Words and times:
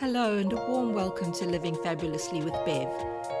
Hello, 0.00 0.38
and 0.38 0.50
a 0.50 0.56
warm 0.56 0.94
welcome 0.94 1.30
to 1.30 1.44
Living 1.44 1.74
Fabulously 1.82 2.40
with 2.40 2.54
Bev. 2.64 2.88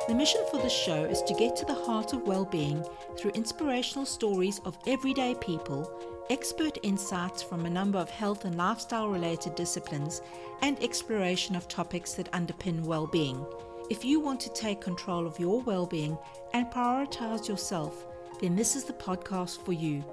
The 0.06 0.14
mission 0.14 0.42
for 0.50 0.58
this 0.58 0.74
show 0.74 1.06
is 1.06 1.22
to 1.22 1.32
get 1.32 1.56
to 1.56 1.64
the 1.64 1.72
heart 1.72 2.12
of 2.12 2.26
well 2.26 2.44
being 2.44 2.84
through 3.16 3.30
inspirational 3.30 4.04
stories 4.04 4.60
of 4.66 4.76
everyday 4.86 5.34
people, 5.36 5.90
expert 6.28 6.76
insights 6.82 7.42
from 7.42 7.64
a 7.64 7.70
number 7.70 7.98
of 7.98 8.10
health 8.10 8.44
and 8.44 8.58
lifestyle 8.58 9.08
related 9.08 9.54
disciplines, 9.54 10.20
and 10.60 10.78
exploration 10.82 11.56
of 11.56 11.66
topics 11.66 12.12
that 12.12 12.30
underpin 12.32 12.82
well 12.82 13.06
being. 13.06 13.42
If 13.88 14.04
you 14.04 14.20
want 14.20 14.38
to 14.40 14.52
take 14.52 14.82
control 14.82 15.26
of 15.26 15.40
your 15.40 15.62
well 15.62 15.86
being 15.86 16.18
and 16.52 16.66
prioritize 16.66 17.48
yourself, 17.48 18.04
then 18.42 18.54
this 18.54 18.76
is 18.76 18.84
the 18.84 18.92
podcast 18.92 19.64
for 19.64 19.72
you. 19.72 20.04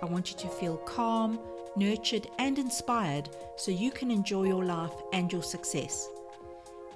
I 0.00 0.06
want 0.06 0.30
you 0.30 0.38
to 0.38 0.48
feel 0.48 0.78
calm 0.78 1.38
nurtured, 1.76 2.28
and 2.38 2.58
inspired 2.58 3.28
so 3.56 3.70
you 3.70 3.90
can 3.90 4.10
enjoy 4.10 4.44
your 4.44 4.64
life 4.64 4.94
and 5.12 5.30
your 5.32 5.42
success. 5.42 6.08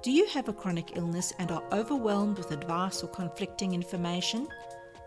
Do 0.02 0.12
you 0.12 0.26
have 0.28 0.48
a 0.48 0.52
chronic 0.52 0.96
illness 0.96 1.32
and 1.38 1.50
are 1.50 1.64
overwhelmed 1.72 2.38
with 2.38 2.52
advice 2.52 3.02
or 3.02 3.08
conflicting 3.08 3.74
information? 3.74 4.46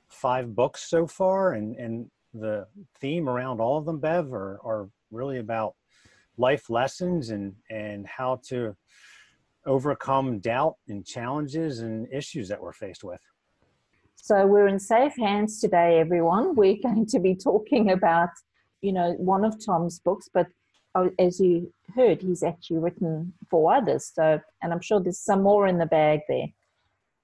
five 0.07 0.55
books 0.55 0.89
so 0.89 1.07
far. 1.07 1.53
And, 1.53 1.75
and 1.75 2.09
the 2.33 2.67
theme 2.99 3.29
around 3.29 3.59
all 3.59 3.77
of 3.77 3.85
them, 3.85 3.99
Bev, 3.99 4.33
are, 4.33 4.59
are 4.63 4.89
really 5.11 5.37
about 5.37 5.75
life 6.37 6.69
lessons 6.69 7.29
and, 7.29 7.53
and 7.69 8.07
how 8.07 8.41
to 8.47 8.75
overcome 9.65 10.39
doubt 10.39 10.75
and 10.87 11.05
challenges 11.05 11.79
and 11.79 12.07
issues 12.11 12.47
that 12.47 12.61
we're 12.61 12.73
faced 12.73 13.03
with. 13.03 13.21
So 14.15 14.45
we're 14.45 14.67
in 14.67 14.79
safe 14.79 15.15
hands 15.17 15.59
today, 15.59 15.99
everyone. 15.99 16.55
We're 16.55 16.77
going 16.83 17.05
to 17.07 17.19
be 17.19 17.35
talking 17.35 17.91
about, 17.91 18.29
you 18.81 18.93
know, 18.93 19.13
one 19.13 19.43
of 19.43 19.63
Tom's 19.63 19.99
books, 19.99 20.29
but 20.33 20.47
as 21.17 21.39
you 21.39 21.73
heard, 21.95 22.21
he's 22.21 22.43
actually 22.43 22.79
written 22.79 23.33
for 23.49 23.73
others. 23.73 24.11
So, 24.13 24.39
and 24.61 24.73
I'm 24.73 24.81
sure 24.81 24.99
there's 24.99 25.19
some 25.19 25.43
more 25.43 25.67
in 25.67 25.77
the 25.77 25.85
bag 25.85 26.21
there. 26.27 26.47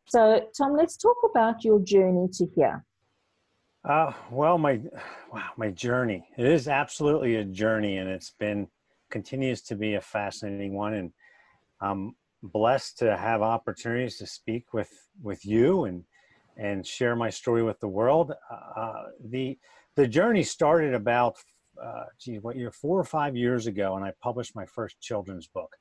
So, 0.07 0.49
Tom, 0.57 0.77
let's 0.77 0.97
talk 0.97 1.17
about 1.29 1.63
your 1.63 1.79
journey 1.79 2.27
to 2.33 2.47
here. 2.55 2.85
Uh, 3.83 4.11
well, 4.31 4.57
my 4.57 4.81
wow, 5.31 5.49
my 5.57 5.69
journey. 5.69 6.27
It 6.37 6.45
is 6.45 6.67
absolutely 6.67 7.35
a 7.35 7.43
journey, 7.43 7.97
and 7.97 8.09
it's 8.09 8.31
been 8.31 8.67
continues 9.11 9.61
to 9.63 9.75
be 9.75 9.93
a 9.95 10.01
fascinating 10.01 10.73
one. 10.73 10.93
And 10.95 11.11
I'm 11.81 12.15
blessed 12.41 12.99
to 12.99 13.15
have 13.17 13.41
opportunities 13.41 14.17
to 14.17 14.27
speak 14.27 14.73
with 14.73 14.91
with 15.21 15.45
you 15.45 15.85
and 15.85 16.03
and 16.57 16.85
share 16.85 17.15
my 17.15 17.29
story 17.29 17.63
with 17.63 17.79
the 17.79 17.87
world. 17.87 18.31
Uh, 18.51 19.03
the 19.23 19.57
the 19.95 20.07
journey 20.07 20.43
started 20.43 20.93
about 20.93 21.37
uh, 21.81 22.05
geez, 22.19 22.41
what 22.41 22.55
year, 22.55 22.71
four 22.71 22.99
or 22.99 23.03
five 23.03 23.35
years 23.35 23.67
ago, 23.67 23.95
and 23.95 24.05
I 24.05 24.13
published 24.21 24.55
my 24.55 24.65
first 24.65 24.99
children's 24.99 25.47
book. 25.47 25.75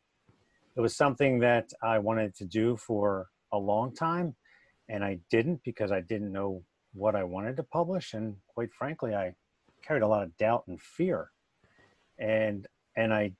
It 0.76 0.80
was 0.80 0.96
something 0.96 1.38
that 1.40 1.70
I 1.82 1.98
wanted 1.98 2.34
to 2.36 2.44
do 2.44 2.76
for 2.76 3.28
a 3.52 3.58
long 3.58 3.94
time, 3.94 4.34
and 4.88 5.04
I 5.04 5.18
didn't 5.30 5.60
because 5.64 5.92
I 5.92 6.00
didn't 6.00 6.32
know 6.32 6.62
what 6.92 7.14
I 7.14 7.24
wanted 7.24 7.56
to 7.56 7.62
publish, 7.62 8.14
and 8.14 8.36
quite 8.48 8.72
frankly, 8.72 9.14
I 9.14 9.34
carried 9.82 10.02
a 10.02 10.08
lot 10.08 10.22
of 10.22 10.36
doubt 10.36 10.64
and 10.66 10.80
fear, 10.80 11.30
and 12.18 12.66
and 12.96 13.12
I 13.12 13.32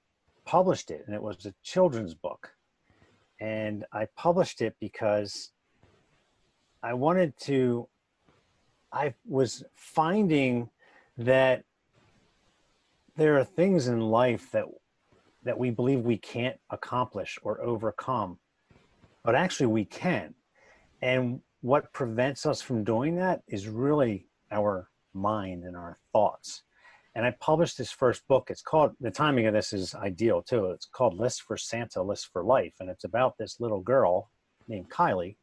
published 0.45 0.91
it, 0.91 1.05
and 1.07 1.15
it 1.15 1.23
was 1.23 1.47
a 1.47 1.55
children's 1.63 2.15
book, 2.15 2.53
and 3.41 3.85
I 3.93 4.07
published 4.17 4.61
it 4.61 4.77
because 4.81 5.51
I 6.83 6.95
wanted 6.95 7.37
to. 7.43 7.89
I 8.93 9.15
was 9.27 9.65
finding 9.75 10.71
that 11.19 11.65
there 13.17 13.39
are 13.39 13.45
things 13.45 13.89
in 13.89 14.01
life 14.01 14.51
that 14.53 14.65
that 15.45 15.59
we 15.59 15.71
believe 15.71 16.01
we 16.01 16.17
can't 16.17 16.57
accomplish 16.71 17.39
or 17.43 17.61
overcome 17.61 18.39
but 19.25 19.35
actually 19.35 19.67
we 19.67 19.85
can. 19.87 20.35
And 21.03 21.41
what 21.63 21.93
prevents 21.93 22.47
us 22.47 22.61
from 22.61 22.85
doing 22.85 23.17
that 23.17 23.43
is 23.49 23.67
really 23.67 24.29
our 24.53 24.89
mind 25.15 25.65
and 25.65 25.77
our 25.77 25.97
thoughts. 26.13 26.63
And 27.17 27.25
i 27.25 27.31
published 27.41 27.79
this 27.79 27.91
first 27.91 28.27
book. 28.29 28.49
It's 28.51 28.63
called 28.63 28.93
the 29.01 29.11
timing 29.11 29.47
of 29.47 29.55
this 29.55 29.73
is 29.73 29.95
ideal 29.95 30.43
too. 30.43 30.71
It's 30.71 30.87
called 30.87 31.15
list 31.15 31.43
for 31.43 31.57
santa 31.57 32.03
list 32.03 32.29
for 32.33 32.45
life. 32.45 32.75
And 32.81 32.91
it's 32.91 33.05
about 33.05 33.39
this 33.39 33.61
little 33.61 33.81
girl 33.81 34.31
named 34.69 34.91
kylie 34.91 35.37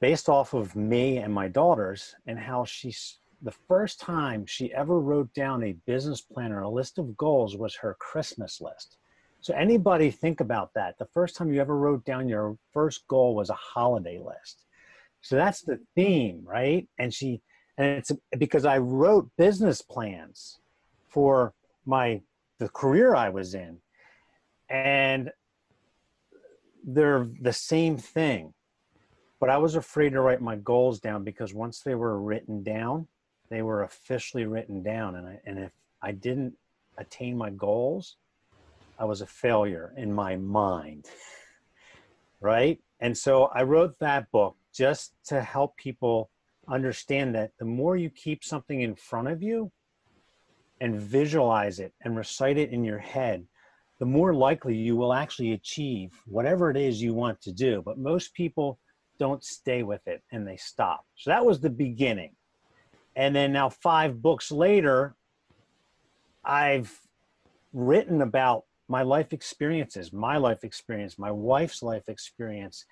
based 0.00 0.28
off 0.28 0.54
of 0.54 0.74
me 0.74 1.18
and 1.18 1.32
my 1.32 1.46
daughters 1.46 2.14
and 2.26 2.38
how 2.38 2.64
she's 2.64 3.19
the 3.42 3.54
first 3.68 4.00
time 4.00 4.44
she 4.46 4.72
ever 4.72 5.00
wrote 5.00 5.32
down 5.34 5.62
a 5.62 5.76
business 5.86 6.20
plan 6.20 6.52
or 6.52 6.60
a 6.60 6.68
list 6.68 6.98
of 6.98 7.16
goals 7.16 7.56
was 7.56 7.74
her 7.76 7.96
Christmas 7.98 8.60
list. 8.60 8.98
So 9.40 9.54
anybody 9.54 10.10
think 10.10 10.40
about 10.40 10.74
that. 10.74 10.98
The 10.98 11.06
first 11.06 11.36
time 11.36 11.52
you 11.52 11.60
ever 11.60 11.76
wrote 11.76 12.04
down 12.04 12.28
your 12.28 12.58
first 12.72 13.06
goal 13.08 13.34
was 13.34 13.48
a 13.48 13.54
holiday 13.54 14.18
list. 14.18 14.66
So 15.22 15.36
that's 15.36 15.62
the 15.62 15.80
theme, 15.94 16.42
right? 16.44 16.86
And 16.98 17.12
she 17.12 17.40
and 17.78 17.86
it's 17.96 18.12
because 18.36 18.66
I 18.66 18.76
wrote 18.78 19.30
business 19.38 19.80
plans 19.80 20.60
for 21.08 21.54
my 21.86 22.20
the 22.58 22.68
career 22.68 23.14
I 23.14 23.30
was 23.30 23.54
in. 23.54 23.78
And 24.68 25.30
they're 26.84 27.28
the 27.40 27.52
same 27.52 27.96
thing. 27.96 28.52
But 29.40 29.48
I 29.48 29.56
was 29.56 29.74
afraid 29.74 30.10
to 30.10 30.20
write 30.20 30.42
my 30.42 30.56
goals 30.56 31.00
down 31.00 31.24
because 31.24 31.54
once 31.54 31.80
they 31.80 31.94
were 31.94 32.20
written 32.20 32.62
down, 32.62 33.08
they 33.50 33.62
were 33.62 33.82
officially 33.82 34.46
written 34.46 34.82
down. 34.82 35.16
And 35.16 35.26
I, 35.26 35.40
and 35.44 35.58
if 35.58 35.72
I 36.02 36.12
didn't 36.12 36.54
attain 36.98 37.36
my 37.36 37.50
goals 37.50 38.16
I 38.98 39.04
was 39.04 39.22
a 39.22 39.26
failure 39.26 39.94
in 39.96 40.12
my 40.12 40.36
mind 40.36 41.06
right? 42.40 42.78
And 43.00 43.16
so 43.16 43.44
I 43.54 43.62
wrote 43.62 43.98
that 43.98 44.30
book 44.30 44.56
just 44.74 45.12
to 45.26 45.42
help 45.42 45.76
people 45.76 46.30
understand 46.68 47.34
that 47.34 47.52
the 47.58 47.64
more 47.64 47.96
you 47.96 48.10
keep 48.10 48.44
something 48.44 48.80
in 48.80 48.94
front 48.94 49.28
of 49.28 49.42
you 49.42 49.70
and 50.80 50.98
visualize 50.98 51.80
it 51.80 51.92
and 52.02 52.16
recite 52.16 52.56
it 52.56 52.70
in 52.70 52.84
your 52.84 52.98
head 52.98 53.46
the 53.98 54.06
more 54.06 54.32
likely 54.32 54.74
you 54.74 54.96
will 54.96 55.12
actually 55.12 55.52
achieve 55.52 56.10
whatever 56.24 56.70
it 56.70 56.76
is 56.78 57.02
you 57.02 57.12
want 57.12 57.38
to 57.42 57.52
do. 57.52 57.82
But 57.84 57.98
most 57.98 58.32
people 58.32 58.78
don't 59.18 59.44
stay 59.44 59.82
with 59.82 60.00
it 60.06 60.22
and 60.32 60.48
they 60.48 60.56
stop. 60.56 61.04
So 61.16 61.28
that 61.28 61.44
was 61.44 61.60
the 61.60 61.68
beginning 61.68 62.32
and 63.16 63.34
then 63.34 63.52
now, 63.52 63.68
five 63.68 64.22
books 64.22 64.50
later, 64.50 65.14
I've 66.44 66.98
written 67.72 68.22
about 68.22 68.64
my 68.88 69.02
life 69.02 69.32
experiences, 69.32 70.12
my 70.12 70.36
life 70.36 70.64
experience, 70.64 71.18
my 71.18 71.30
wife's 71.30 71.82
life 71.82 72.08
experience. 72.08 72.84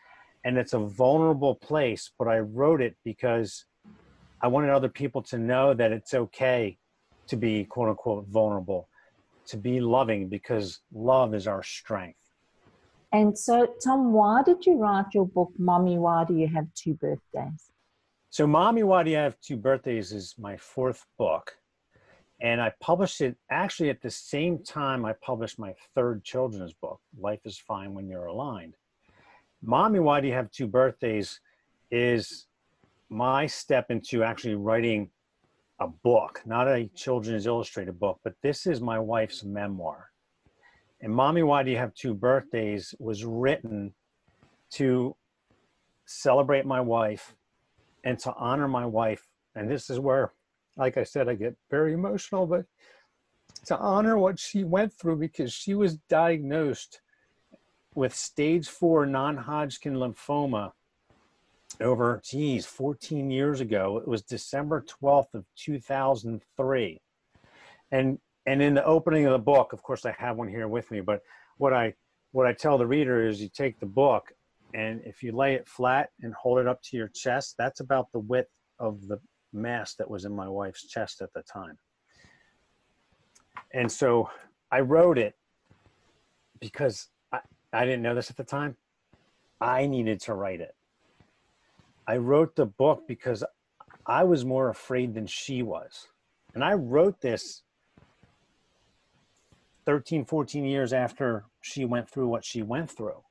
And 0.45 0.57
it's 0.57 0.73
a 0.73 0.79
vulnerable 0.79 1.57
place, 1.57 2.13
but 2.19 2.29
I 2.29 2.39
wrote 2.39 2.81
it 2.81 2.97
because 3.05 3.65
I 4.41 4.47
wanted 4.47 4.71
other 4.71 4.89
people 4.89 5.23
to 5.25 5.39
know 5.39 5.75
that 5.75 5.93
it's 5.93 6.15
okay 6.15 6.79
to 7.29 7.37
be 7.37 7.65
quote 7.65 7.89
unquote 7.89 8.27
vulnerable, 8.29 8.89
to 9.47 9.57
be 9.57 9.81
loving, 9.81 10.29
because 10.29 10.81
love 10.93 11.35
is 11.35 11.47
our 11.47 11.63
strength. 11.63 12.19
And 13.13 13.39
so, 13.39 13.67
Tom, 13.83 14.13
why 14.13 14.43
did 14.43 14.67
you 14.67 14.77
write 14.77 15.07
your 15.15 15.27
book, 15.27 15.53
Mommy, 15.59 15.99
Why 15.99 16.25
Do 16.25 16.35
You 16.35 16.47
Have 16.49 16.67
Two 16.75 16.95
Birthdays? 16.95 17.71
So, 18.31 18.47
Mommy, 18.47 18.83
Why 18.83 19.05
Do 19.05 19.11
You 19.11 19.17
Have 19.17 19.41
Two 19.41 19.57
Birthdays 19.57 20.13
is 20.13 20.35
my 20.39 20.59
fourth 20.59 21.07
book. 21.17 21.57
And 22.43 22.61
I 22.61 22.73
published 22.79 23.23
it 23.23 23.37
actually 23.51 23.89
at 23.89 24.03
the 24.03 24.11
same 24.11 24.63
time 24.63 25.07
I 25.07 25.15
published 25.23 25.59
my 25.59 25.75
third 25.95 26.23
children's 26.25 26.75
book, 26.75 27.01
Life 27.19 27.41
is 27.47 27.59
Fine 27.59 27.95
When 27.95 28.07
You're 28.07 28.27
Aligned. 28.27 28.75
Mommy, 29.63 29.99
Why 29.99 30.21
Do 30.21 30.29
You 30.29 30.35
Have 30.35 30.51
Two 30.51 30.67
Birthdays 30.67 31.41
is 31.91 32.47
my 33.09 33.47
step 33.47 33.91
into 33.91 34.23
actually 34.23 34.57
writing 34.57 35.09
a 35.81 35.89
book, 35.89 36.43
not 36.45 36.69
a 36.69 36.91
children's 36.95 37.47
illustrated 37.47 37.99
book, 37.99 38.21
but 38.25 38.35
this 38.43 38.67
is 38.67 38.83
my 38.83 38.99
wife's 38.99 39.43
memoir. 39.43 40.11
And 41.01 41.15
Mommy, 41.15 41.43
Why 41.43 41.63
Do 41.63 41.71
You 41.71 41.79
Have 41.79 41.95
Two 41.95 42.13
Birthdays 42.13 42.95
was 42.99 43.25
written 43.25 43.95
to 44.73 45.17
celebrate 46.05 46.67
my 46.67 46.83
wife 46.83 47.35
and 48.05 48.19
to 48.21 48.33
honor 48.35 48.69
my 48.69 48.87
wife. 48.87 49.27
And 49.55 49.71
this 49.71 49.91
is 49.91 49.99
where, 49.99 50.33
like 50.77 50.97
I 50.97 51.05
said, 51.05 51.29
I 51.29 51.35
get 51.35 51.57
very 51.71 51.93
emotional, 51.93 52.47
but 52.47 52.65
to 53.67 53.79
honor 53.79 54.19
what 54.19 54.39
she 54.39 54.65
went 54.65 54.93
through 54.93 55.17
because 55.17 55.53
she 55.53 55.75
was 55.75 55.97
diagnosed 56.09 57.01
with 57.95 58.15
stage 58.15 58.69
four 58.69 59.07
non-Hodgkin 59.07 59.95
lymphoma 59.95 60.73
over, 61.81 62.21
geez, 62.25 62.67
14 62.67 63.31
years 63.31 63.61
ago. 63.61 63.99
It 63.99 64.09
was 64.09 64.23
December 64.23 64.85
12th 65.03 65.35
of 65.35 65.45
2003. 65.57 67.01
And 67.91 68.19
and 68.47 68.63
in 68.63 68.73
the 68.73 68.85
opening 68.85 69.27
of 69.27 69.33
the 69.33 69.39
book, 69.39 69.75
of 69.75 69.83
course, 69.83 70.07
I 70.07 70.15
have 70.19 70.39
one 70.39 70.49
here 70.49 70.69
with 70.69 70.91
me. 70.91 71.01
But 71.01 71.21
what 71.59 71.73
I 71.73 71.95
what 72.33 72.47
I 72.47 72.53
tell 72.53 72.79
the 72.79 72.87
reader 72.87 73.27
is, 73.27 73.41
you 73.41 73.49
take 73.49 73.79
the 73.79 73.87
book, 73.87 74.33
and 74.75 75.01
if 75.05 75.23
you 75.23 75.33
lay 75.33 75.55
it 75.55 75.67
flat 75.67 76.11
and 76.23 76.35
hold 76.35 76.59
it 76.59 76.67
up 76.67 76.83
to 76.83 76.97
your 76.97 77.09
chest, 77.09 77.55
that's 77.59 77.81
about 77.81 78.13
the 78.13 78.19
width 78.19 78.51
of 78.79 79.07
the 79.09 79.19
mass 79.53 79.95
that 79.95 80.11
was 80.11 80.25
in 80.25 80.35
my 80.35 80.49
wife's 80.49 80.87
chest 80.87 81.23
at 81.23 81.33
the 81.35 81.43
time. 81.43 81.79
And 83.73 83.91
so 83.91 84.31
I 84.71 84.81
wrote 84.81 85.19
it 85.19 85.35
because 86.61 87.09
I, 87.33 87.41
I 87.73 87.85
didn't 87.85 88.03
know 88.03 88.15
this 88.15 88.31
at 88.31 88.37
the 88.37 88.45
time. 88.45 88.77
I 89.61 89.87
needed 89.87 90.21
to 90.23 90.35
write 90.35 90.61
it. 90.61 90.75
I 92.07 92.19
wrote 92.19 92.57
the 92.57 92.67
book 92.67 93.03
because 93.07 93.45
I 94.07 94.25
was 94.25 94.45
more 94.45 94.71
afraid 94.71 95.15
than 95.15 95.27
she 95.27 95.63
was. 95.63 96.07
And 96.55 96.65
I 96.65 96.75
wrote 96.75 97.21
this 97.21 97.63
13, 99.87 100.25
14 100.25 100.65
years 100.65 100.93
after 100.93 101.45
she 101.61 101.85
went 101.85 102.09
through 102.09 102.29
what 102.29 102.45
she 102.45 102.63
went 102.63 102.91
through. 102.91 103.23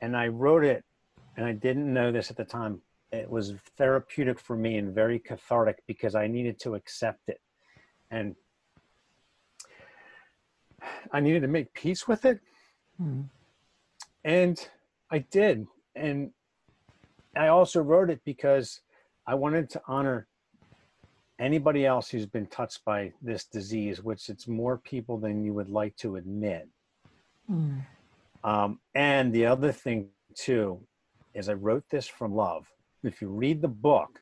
And 0.00 0.16
I 0.16 0.28
wrote 0.28 0.64
it, 0.64 0.84
and 1.36 1.46
I 1.46 1.52
didn't 1.52 1.92
know 1.92 2.10
this 2.10 2.30
at 2.30 2.36
the 2.36 2.44
time. 2.44 2.80
It 3.12 3.28
was 3.28 3.54
therapeutic 3.76 4.38
for 4.38 4.56
me 4.56 4.76
and 4.78 4.94
very 4.94 5.18
cathartic 5.18 5.82
because 5.86 6.14
I 6.14 6.26
needed 6.26 6.58
to 6.60 6.74
accept 6.74 7.28
it. 7.28 7.40
And 8.10 8.36
I 11.12 11.20
needed 11.20 11.42
to 11.42 11.48
make 11.48 11.72
peace 11.74 12.06
with 12.06 12.24
it. 12.24 12.40
Hmm. 12.96 13.22
And 14.24 14.68
I 15.10 15.18
did. 15.18 15.66
And 15.94 16.30
I 17.36 17.48
also 17.48 17.80
wrote 17.80 18.10
it 18.10 18.20
because 18.24 18.80
I 19.26 19.34
wanted 19.34 19.70
to 19.70 19.82
honor 19.86 20.26
anybody 21.38 21.86
else 21.86 22.10
who's 22.10 22.26
been 22.26 22.46
touched 22.46 22.84
by 22.84 23.12
this 23.22 23.44
disease, 23.44 24.02
which 24.02 24.28
it's 24.28 24.46
more 24.46 24.76
people 24.78 25.18
than 25.18 25.42
you 25.42 25.54
would 25.54 25.70
like 25.70 25.96
to 25.96 26.16
admit. 26.16 26.68
Mm. 27.50 27.80
Um, 28.44 28.80
and 28.94 29.32
the 29.32 29.46
other 29.46 29.72
thing, 29.72 30.08
too, 30.34 30.80
is 31.34 31.48
I 31.48 31.54
wrote 31.54 31.84
this 31.90 32.06
from 32.06 32.34
love. 32.34 32.66
If 33.02 33.20
you 33.20 33.28
read 33.28 33.62
the 33.62 33.68
book, 33.68 34.20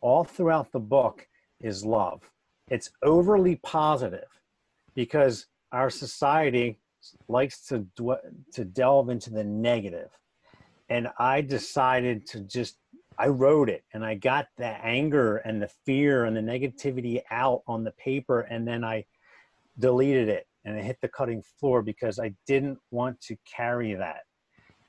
all 0.00 0.24
throughout 0.24 0.72
the 0.72 0.80
book 0.80 1.26
is 1.60 1.84
love. 1.84 2.22
It's 2.68 2.90
overly 3.02 3.56
positive 3.56 4.28
because 4.94 5.46
our 5.72 5.90
society 5.90 6.78
likes 7.28 7.66
to, 7.66 7.86
to 8.52 8.64
delve 8.64 9.10
into 9.10 9.30
the 9.30 9.44
negative. 9.44 9.92
negative 9.92 10.10
and 10.88 11.08
I 11.18 11.40
decided 11.40 12.26
to 12.28 12.40
just 12.40 12.76
I 13.18 13.28
wrote 13.28 13.70
it 13.70 13.82
and 13.94 14.04
I 14.04 14.14
got 14.14 14.48
the 14.58 14.66
anger 14.66 15.38
and 15.38 15.60
the 15.60 15.70
fear 15.86 16.26
and 16.26 16.36
the 16.36 16.40
negativity 16.40 17.22
out 17.30 17.62
on 17.66 17.82
the 17.82 17.92
paper 17.92 18.42
and 18.42 18.68
then 18.68 18.84
I 18.84 19.06
deleted 19.78 20.28
it 20.28 20.46
and 20.66 20.76
it 20.76 20.84
hit 20.84 20.98
the 21.00 21.08
cutting 21.08 21.42
floor 21.58 21.80
because 21.80 22.18
I 22.18 22.34
didn't 22.46 22.78
want 22.90 23.20
to 23.22 23.36
carry 23.50 23.94
that. 23.94 24.22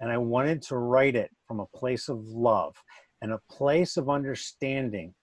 And 0.02 0.12
I 0.12 0.18
wanted 0.18 0.62
to 0.64 0.78
write 0.78 1.16
it 1.16 1.30
from 1.48 1.60
a 1.60 1.68
place 1.68 2.10
of 2.10 2.20
love 2.26 2.76
and 3.22 3.32
a 3.32 3.40
place 3.50 3.96
of 3.96 4.10
understanding 4.10 5.14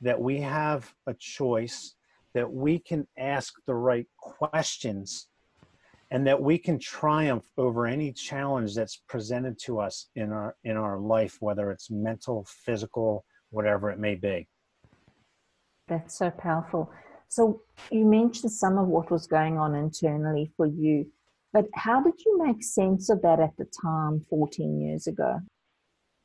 that 0.00 0.20
we 0.20 0.40
have 0.40 0.92
a 1.06 1.14
choice, 1.14 1.94
that 2.32 2.50
we 2.50 2.78
can 2.78 3.06
ask 3.18 3.52
the 3.66 3.74
right 3.74 4.06
questions 4.18 5.28
and 6.10 6.26
that 6.26 6.40
we 6.40 6.58
can 6.58 6.78
triumph 6.78 7.44
over 7.58 7.86
any 7.86 8.12
challenge 8.12 8.74
that's 8.74 9.02
presented 9.08 9.58
to 9.58 9.80
us 9.80 10.10
in 10.14 10.30
our 10.32 10.54
in 10.62 10.76
our 10.76 10.98
life 10.98 11.38
whether 11.40 11.70
it's 11.70 11.90
mental 11.90 12.46
physical 12.48 13.24
whatever 13.50 13.90
it 13.90 13.98
may 13.98 14.14
be 14.14 14.46
that's 15.88 16.18
so 16.18 16.30
powerful 16.30 16.90
so 17.34 17.62
you 17.90 18.04
mentioned 18.04 18.52
some 18.52 18.78
of 18.78 18.86
what 18.86 19.10
was 19.10 19.26
going 19.26 19.58
on 19.58 19.74
internally 19.74 20.52
for 20.56 20.66
you 20.66 21.06
but 21.52 21.66
how 21.74 22.02
did 22.02 22.14
you 22.26 22.36
make 22.44 22.64
sense 22.64 23.08
of 23.10 23.22
that 23.22 23.38
at 23.38 23.56
the 23.56 23.66
time 23.80 24.26
14 24.28 24.80
years 24.80 25.06
ago? 25.06 25.40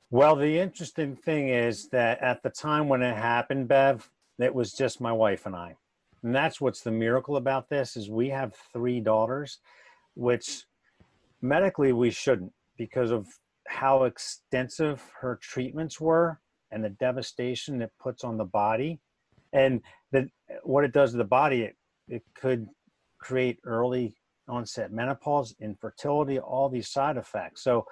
Well 0.10 0.36
the 0.36 0.60
interesting 0.60 1.16
thing 1.16 1.50
is 1.50 1.88
that 1.90 2.20
at 2.22 2.42
the 2.42 2.50
time 2.50 2.90
when 2.90 3.02
it 3.04 3.16
happened 3.16 3.68
bev 3.68 4.10
it 4.40 4.54
was 4.54 4.74
just 4.74 5.02
my 5.02 5.12
wife 5.12 5.46
and 5.46 5.56
i. 5.56 5.76
And 6.24 6.36
that's 6.36 6.60
what's 6.60 6.82
the 6.82 6.92
miracle 6.92 7.38
about 7.38 7.70
this 7.70 7.96
is 7.96 8.10
we 8.10 8.30
have 8.30 8.54
three 8.74 9.00
daughters 9.00 9.60
which 10.16 10.64
medically 11.42 11.94
we 11.94 12.12
shouldn't 12.12 12.52
because 12.78 13.12
of 13.12 13.28
how 13.68 14.04
extensive 14.04 15.02
her 15.22 15.40
treatments 15.42 16.02
were 16.02 16.40
and 16.72 16.84
the 16.84 16.90
devastation 16.90 17.82
it 17.82 17.92
puts 18.00 18.24
on 18.24 18.38
the 18.38 18.46
body. 18.46 19.00
And 19.54 19.82
the, 20.12 20.30
what 20.64 20.84
it 20.84 20.94
does 20.94 21.12
to 21.12 21.18
the 21.18 21.24
body 21.24 21.64
it, 21.64 21.76
it 22.08 22.24
could 22.36 22.68
create 23.20 23.60
early 23.66 24.16
onset 24.48 24.92
menopause 24.92 25.56
infertility 25.62 26.40
all 26.40 26.70
these 26.70 26.90
side 26.90 27.18
effects 27.18 27.64
so 27.64 27.86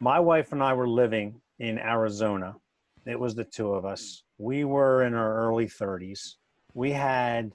my 0.00 0.20
wife 0.20 0.52
and 0.52 0.62
i 0.62 0.72
were 0.72 0.88
living 0.88 1.40
in 1.58 1.78
arizona 1.78 2.54
it 3.06 3.18
was 3.18 3.34
the 3.34 3.44
two 3.44 3.72
of 3.72 3.84
us 3.84 4.22
we 4.38 4.64
were 4.64 5.04
in 5.04 5.14
our 5.14 5.48
early 5.48 5.66
30s 5.66 6.34
we 6.76 6.92
had 6.92 7.52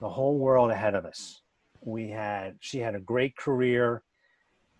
the 0.00 0.08
whole 0.08 0.36
world 0.36 0.72
ahead 0.72 0.96
of 0.96 1.04
us. 1.04 1.42
We 1.82 2.08
had, 2.08 2.56
she 2.58 2.78
had 2.78 2.96
a 2.96 3.00
great 3.00 3.36
career. 3.36 4.02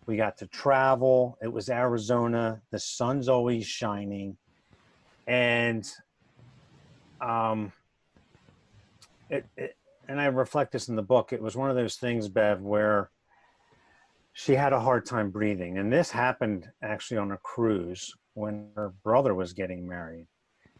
We 0.06 0.16
got 0.16 0.38
to 0.38 0.46
travel. 0.48 1.38
It 1.40 1.52
was 1.52 1.68
Arizona. 1.68 2.60
The 2.72 2.80
sun's 2.80 3.28
always 3.28 3.66
shining. 3.66 4.36
And, 5.28 5.88
um, 7.20 7.72
it, 9.30 9.46
it, 9.56 9.76
and 10.08 10.20
I 10.20 10.26
reflect 10.26 10.72
this 10.72 10.88
in 10.88 10.96
the 10.96 11.02
book. 11.02 11.32
It 11.32 11.42
was 11.42 11.56
one 11.56 11.70
of 11.70 11.76
those 11.76 11.96
things, 11.96 12.28
Bev, 12.28 12.60
where 12.60 13.10
she 14.32 14.54
had 14.54 14.72
a 14.72 14.80
hard 14.80 15.06
time 15.06 15.30
breathing. 15.30 15.78
And 15.78 15.92
this 15.92 16.10
happened 16.10 16.68
actually 16.82 17.18
on 17.18 17.32
a 17.32 17.38
cruise 17.38 18.12
when 18.34 18.68
her 18.76 18.92
brother 19.02 19.34
was 19.34 19.52
getting 19.52 19.88
married 19.88 20.26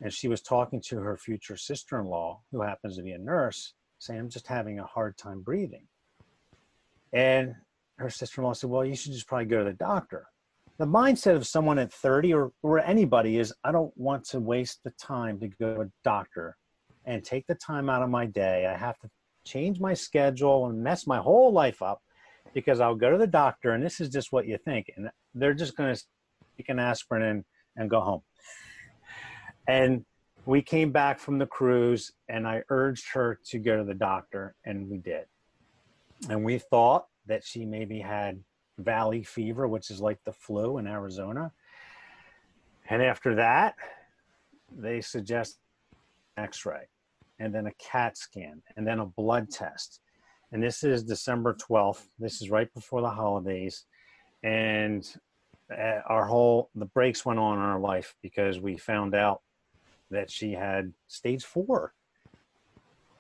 and 0.00 0.12
she 0.12 0.28
was 0.28 0.40
talking 0.40 0.80
to 0.80 0.98
her 0.98 1.16
future 1.16 1.56
sister-in-law 1.56 2.40
who 2.50 2.62
happens 2.62 2.96
to 2.96 3.02
be 3.02 3.12
a 3.12 3.18
nurse 3.18 3.75
saying 3.98 4.20
i'm 4.20 4.28
just 4.28 4.46
having 4.46 4.78
a 4.78 4.84
hard 4.84 5.16
time 5.16 5.40
breathing 5.42 5.86
and 7.12 7.54
her 7.98 8.10
sister-in-law 8.10 8.52
said 8.52 8.70
well 8.70 8.84
you 8.84 8.96
should 8.96 9.12
just 9.12 9.26
probably 9.26 9.46
go 9.46 9.58
to 9.58 9.64
the 9.64 9.72
doctor 9.72 10.26
the 10.78 10.86
mindset 10.86 11.36
of 11.36 11.46
someone 11.46 11.78
at 11.78 11.92
30 11.92 12.32
or, 12.32 12.52
or 12.62 12.78
anybody 12.78 13.38
is 13.38 13.52
i 13.64 13.72
don't 13.72 13.92
want 13.96 14.25
to 14.25 14.40
waste 14.40 14.80
the 14.84 14.92
time 14.92 15.38
to 15.38 15.48
go 15.48 15.75
to 15.75 15.80
a 15.82 15.90
doctor 16.04 16.56
and 17.07 17.25
take 17.25 17.47
the 17.47 17.54
time 17.54 17.88
out 17.88 18.02
of 18.02 18.11
my 18.11 18.26
day 18.26 18.66
i 18.66 18.76
have 18.76 18.99
to 18.99 19.09
change 19.45 19.80
my 19.80 19.95
schedule 19.95 20.66
and 20.66 20.83
mess 20.83 21.07
my 21.07 21.19
whole 21.19 21.52
life 21.52 21.83
up 21.83 22.02
because 22.54 22.80
i'll 22.80 22.95
go 22.95 23.11
to 23.11 23.19
the 23.19 23.26
doctor 23.26 23.73
and 23.73 23.85
this 23.85 24.00
is 24.00 24.09
just 24.09 24.33
what 24.33 24.47
you 24.47 24.59
think 24.59 24.90
and 24.97 25.09
they're 25.35 25.54
just 25.54 25.76
going 25.76 25.95
to 25.95 26.02
take 26.57 26.69
an 26.69 26.78
aspirin 26.78 27.23
and, 27.23 27.45
and 27.76 27.90
go 27.90 28.00
home 28.00 28.23
and 29.69 30.04
we 30.47 30.62
came 30.62 30.90
back 30.90 31.21
from 31.21 31.38
the 31.38 31.47
cruise, 31.47 32.11
and 32.28 32.45
I 32.47 32.62
urged 32.71 33.12
her 33.12 33.38
to 33.47 33.59
go 33.59 33.76
to 33.76 33.85
the 33.85 33.95
doctor, 33.95 34.57
and 34.64 34.90
we 34.90 34.99
did. 34.99 35.26
And 36.28 36.45
we 36.45 36.59
thought 36.59 37.07
that 37.26 37.45
she 37.45 37.64
maybe 37.64 38.00
had 38.00 38.42
valley 38.78 39.23
fever, 39.23 39.69
which 39.69 39.90
is 39.90 40.00
like 40.00 40.19
the 40.25 40.33
flu 40.33 40.78
in 40.78 40.88
Arizona. 40.88 41.52
And 42.88 43.00
after 43.00 43.37
that, 43.37 43.76
they 44.76 45.00
suggest 45.00 45.59
x-ray 46.40 46.88
and 47.38 47.54
then 47.54 47.66
a 47.66 47.75
cat 47.75 48.16
scan 48.16 48.62
and 48.76 48.87
then 48.87 49.00
a 49.00 49.06
blood 49.06 49.50
test 49.50 50.00
and 50.52 50.62
this 50.62 50.82
is 50.82 51.04
december 51.04 51.54
12th 51.54 52.09
this 52.18 52.42
is 52.42 52.50
right 52.50 52.73
before 52.75 53.00
the 53.00 53.11
holidays 53.11 53.85
and 54.42 55.16
uh, 55.70 56.00
our 56.09 56.26
whole 56.26 56.70
the 56.75 56.87
brakes 56.87 57.25
went 57.25 57.38
on 57.38 57.59
in 57.59 57.64
our 57.64 57.78
life 57.78 58.14
because 58.23 58.59
we 58.59 58.76
found 58.76 59.14
out 59.14 59.42
that 60.11 60.30
she 60.30 60.52
had 60.52 60.92
stage 61.06 61.44
four 61.44 61.94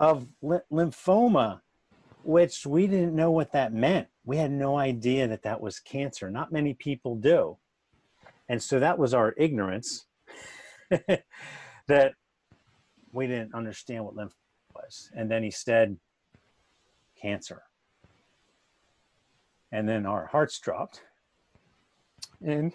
of 0.00 0.26
lymphoma, 0.42 1.60
which 2.24 2.66
we 2.66 2.86
didn't 2.86 3.14
know 3.14 3.30
what 3.30 3.52
that 3.52 3.72
meant. 3.72 4.08
We 4.24 4.38
had 4.38 4.50
no 4.50 4.78
idea 4.78 5.28
that 5.28 5.42
that 5.42 5.60
was 5.60 5.78
cancer. 5.78 6.30
Not 6.30 6.52
many 6.52 6.74
people 6.74 7.16
do. 7.16 7.58
And 8.48 8.62
so 8.62 8.80
that 8.80 8.98
was 8.98 9.14
our 9.14 9.34
ignorance 9.36 10.06
that 11.86 12.14
we 13.12 13.26
didn't 13.26 13.54
understand 13.54 14.04
what 14.04 14.16
lymph 14.16 14.34
was. 14.74 15.10
And 15.14 15.30
then 15.30 15.42
he 15.42 15.50
said, 15.50 15.96
cancer. 17.20 17.62
And 19.72 19.88
then 19.88 20.06
our 20.06 20.26
hearts 20.26 20.58
dropped 20.58 21.02
and 22.44 22.72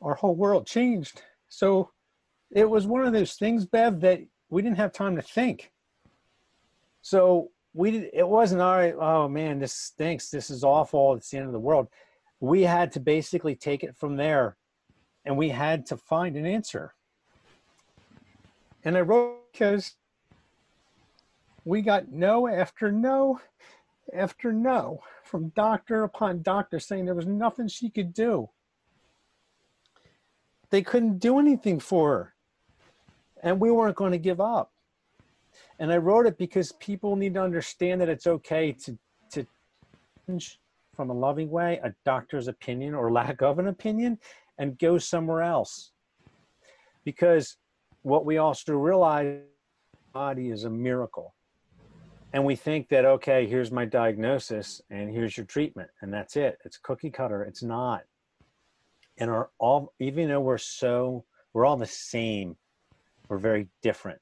our 0.00 0.14
whole 0.14 0.34
world 0.34 0.66
changed. 0.66 1.22
So 1.48 1.90
it 2.50 2.68
was 2.68 2.86
one 2.86 3.04
of 3.04 3.12
those 3.12 3.34
things, 3.34 3.66
Bev, 3.66 4.00
that 4.00 4.20
we 4.48 4.62
didn't 4.62 4.76
have 4.76 4.92
time 4.92 5.16
to 5.16 5.22
think. 5.22 5.72
So 7.02 7.50
we 7.74 7.90
did, 7.90 8.10
it 8.12 8.26
wasn't 8.26 8.62
all 8.62 8.76
right. 8.76 8.94
Oh 8.98 9.28
man, 9.28 9.58
this 9.58 9.72
stinks. 9.72 10.30
This 10.30 10.50
is 10.50 10.64
awful. 10.64 11.14
It's 11.14 11.30
the 11.30 11.38
end 11.38 11.46
of 11.46 11.52
the 11.52 11.58
world. 11.58 11.88
We 12.40 12.62
had 12.62 12.92
to 12.92 13.00
basically 13.00 13.56
take 13.56 13.82
it 13.82 13.96
from 13.96 14.16
there 14.16 14.56
and 15.24 15.36
we 15.36 15.48
had 15.48 15.86
to 15.86 15.96
find 15.96 16.36
an 16.36 16.46
answer. 16.46 16.94
And 18.84 18.96
I 18.96 19.00
wrote 19.00 19.38
because 19.52 19.94
we 21.64 21.80
got 21.80 22.12
no 22.12 22.46
after 22.46 22.92
no 22.92 23.40
after 24.12 24.52
no 24.52 25.02
from 25.22 25.48
doctor 25.50 26.04
upon 26.04 26.42
doctor 26.42 26.78
saying 26.78 27.06
there 27.06 27.14
was 27.14 27.26
nothing 27.26 27.68
she 27.68 27.88
could 27.88 28.12
do. 28.12 28.50
They 30.70 30.82
couldn't 30.82 31.18
do 31.18 31.38
anything 31.38 31.80
for 31.80 32.10
her. 32.10 32.34
And 33.42 33.60
we 33.60 33.70
weren't 33.70 33.96
going 33.96 34.12
to 34.12 34.18
give 34.18 34.40
up. 34.40 34.72
And 35.78 35.92
I 35.92 35.96
wrote 35.96 36.26
it 36.26 36.36
because 36.36 36.72
people 36.72 37.16
need 37.16 37.34
to 37.34 37.42
understand 37.42 38.00
that 38.00 38.08
it's 38.08 38.26
okay 38.26 38.72
to 38.72 38.98
to 39.30 39.46
change 40.26 40.60
from 40.94 41.10
a 41.10 41.14
loving 41.14 41.50
way 41.50 41.80
a 41.82 41.94
doctor's 42.04 42.48
opinion 42.48 42.94
or 42.94 43.10
lack 43.10 43.40
of 43.40 43.58
an 43.58 43.68
opinion 43.68 44.18
and 44.58 44.78
go 44.78 44.98
somewhere 44.98 45.42
else. 45.42 45.90
Because 47.04 47.56
what 48.04 48.24
we 48.24 48.38
also 48.38 48.74
realize 48.74 49.40
body 50.12 50.50
is 50.50 50.62
a 50.64 50.70
miracle. 50.70 51.34
And 52.32 52.44
we 52.44 52.56
think 52.56 52.88
that 52.88 53.04
okay, 53.04 53.46
here's 53.46 53.72
my 53.72 53.84
diagnosis 53.84 54.80
and 54.90 55.10
here's 55.10 55.36
your 55.36 55.46
treatment 55.46 55.90
and 56.00 56.12
that's 56.12 56.36
it. 56.36 56.58
It's 56.64 56.78
cookie 56.78 57.10
cutter. 57.10 57.42
It's 57.42 57.62
not. 57.62 58.02
And 59.18 59.30
our 59.30 59.50
all 59.58 59.92
even 59.98 60.28
though 60.28 60.40
we're 60.40 60.58
so 60.58 61.24
we're 61.52 61.66
all 61.66 61.76
the 61.76 61.86
same, 61.86 62.56
we're 63.28 63.38
very 63.38 63.68
different 63.82 64.20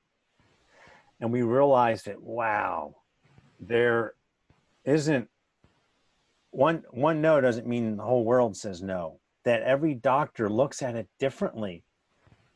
and 1.23 1.33
we 1.33 1.43
realized 1.43 2.07
that 2.07 2.21
wow 2.21 2.95
there 3.61 4.13
isn't 4.85 5.29
one 6.51 6.83
one 6.91 7.23
no 7.23 7.41
doesn't 7.41 7.67
mean 7.67 7.97
the 7.97 8.03
whole 8.03 8.25
world 8.25 8.57
says 8.57 8.83
no 8.83 9.19
that 9.45 9.63
every 9.63 9.95
doctor 9.95 10.51
looks 10.51 10.83
at 10.83 10.97
it 10.97 11.09
differently 11.19 11.85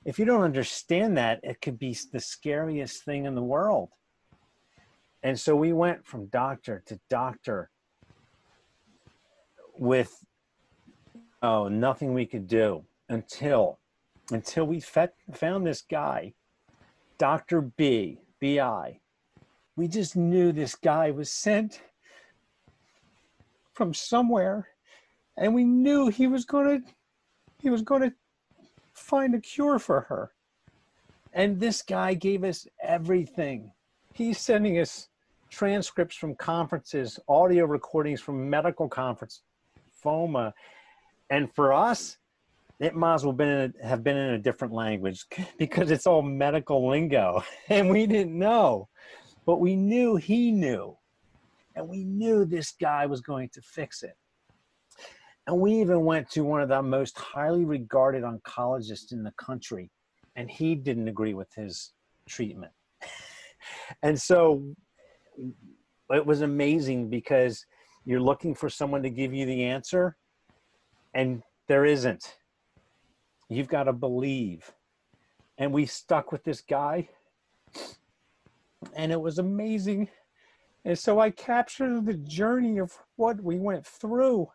if 0.07 0.19
you 0.19 0.25
don't 0.25 0.43
understand 0.43 1.19
that 1.19 1.41
it 1.43 1.61
could 1.61 1.79
be 1.79 1.97
the 2.13 2.21
scariest 2.21 3.05
thing 3.05 3.27
in 3.27 3.35
the 3.35 3.43
world 3.43 3.91
and 5.23 5.39
so 5.39 5.55
we 5.55 5.73
went 5.73 6.07
from 6.07 6.27
doctor 6.27 6.83
to 6.87 6.99
doctor 7.11 7.71
with 9.79 10.25
oh 11.43 11.69
nothing 11.69 12.15
we 12.15 12.25
could 12.25 12.47
do 12.47 12.83
until 13.09 13.79
until 14.33 14.67
we 14.67 14.81
fet, 14.81 15.15
found 15.35 15.67
this 15.67 15.83
guy 15.83 16.33
dr 17.19 17.61
b 17.77 18.19
BI. 18.41 19.01
We 19.77 19.89
just 19.89 20.17
knew 20.17 20.53
this 20.53 20.75
guy 20.75 21.11
was 21.11 21.31
sent 21.31 21.83
from 23.75 23.93
somewhere 23.93 24.69
and 25.37 25.55
we 25.55 25.65
knew 25.65 26.09
he 26.09 26.27
was 26.27 26.45
going 26.45 26.83
to 26.83 26.93
he 27.61 27.71
was 27.71 27.83
going 27.83 28.03
to 28.03 28.13
find 28.97 29.35
a 29.35 29.41
cure 29.41 29.79
for 29.79 30.03
her. 30.03 30.33
And 31.33 31.61
this 31.61 31.83
guy 31.83 32.15
gave 32.15 32.45
us 32.45 32.67
everything. 32.83 33.71
He's 34.13 34.41
sending 34.41 34.79
us 34.79 35.09
transcripts 35.51 36.17
from 36.17 36.35
conferences, 36.35 37.19
audio 37.29 37.67
recordings 37.67 38.21
from 38.21 38.49
medical 38.49 38.89
conference, 38.89 39.43
FOMA. 40.03 40.53
And 41.31 41.53
for 41.55 41.73
us, 41.73 42.17
it 42.79 42.95
might 42.95 43.15
as 43.15 43.25
well 43.25 43.33
been 43.33 43.75
a, 43.83 43.87
have 43.87 44.03
been 44.03 44.17
in 44.17 44.35
a 44.35 44.39
different 44.39 44.73
language 44.73 45.25
because 45.59 45.91
it's 45.91 46.07
all 46.07 46.23
medical 46.23 46.89
lingo 46.89 47.43
and 47.69 47.89
we 47.91 48.07
didn't 48.07 48.39
know 48.39 48.89
but 49.47 49.61
we 49.61 49.77
knew 49.77 50.17
he 50.17 50.51
knew 50.51 50.97
and 51.75 51.89
we 51.89 52.05
knew 52.05 52.45
this 52.45 52.73
guy 52.73 53.07
was 53.07 53.21
going 53.21 53.49
to 53.49 53.63
fix 53.63 54.03
it 54.03 54.17
and 55.47 55.59
we 55.59 55.81
even 55.81 56.05
went 56.05 56.29
to 56.31 56.43
one 56.43 56.61
of 56.61 56.69
the 56.69 56.83
most 56.83 57.17
highly 57.19 57.65
regarded 57.65 58.25
oncologists 58.25 59.13
in 59.13 59.23
the 59.23 59.33
country 59.33 59.91
and 60.37 60.51
he 60.51 60.75
didn't 60.75 61.09
agree 61.09 61.35
with 61.35 61.53
his 61.55 61.93
treatment 62.29 62.73
and 64.03 64.21
so 64.21 64.63
it 66.11 66.25
was 66.25 66.43
amazing 66.43 67.09
because 67.09 67.65
you're 68.05 68.21
looking 68.21 68.55
for 68.55 68.69
someone 68.69 69.03
to 69.03 69.11
give 69.11 69.35
you 69.35 69.47
the 69.47 69.65
answer 69.65 70.17
and 71.15 71.43
there 71.69 71.85
isn't 71.85 72.37
You've 73.49 73.69
got 73.69 73.85
to 73.85 73.93
believe. 73.93 74.71
And 75.59 75.73
we 75.73 75.87
stuck 75.87 76.33
with 76.33 76.45
this 76.45 76.61
guy. 76.61 77.09
And 78.95 79.13
it 79.13 79.21
was 79.21 79.39
amazing. 79.39 80.09
And 80.85 80.99
so 80.99 81.19
I 81.19 81.31
captured 81.31 82.07
the 82.07 82.15
journey 82.15 82.79
of 82.79 82.93
what 83.17 83.43
we 83.43 83.59
went 83.59 83.87
through 83.87 84.49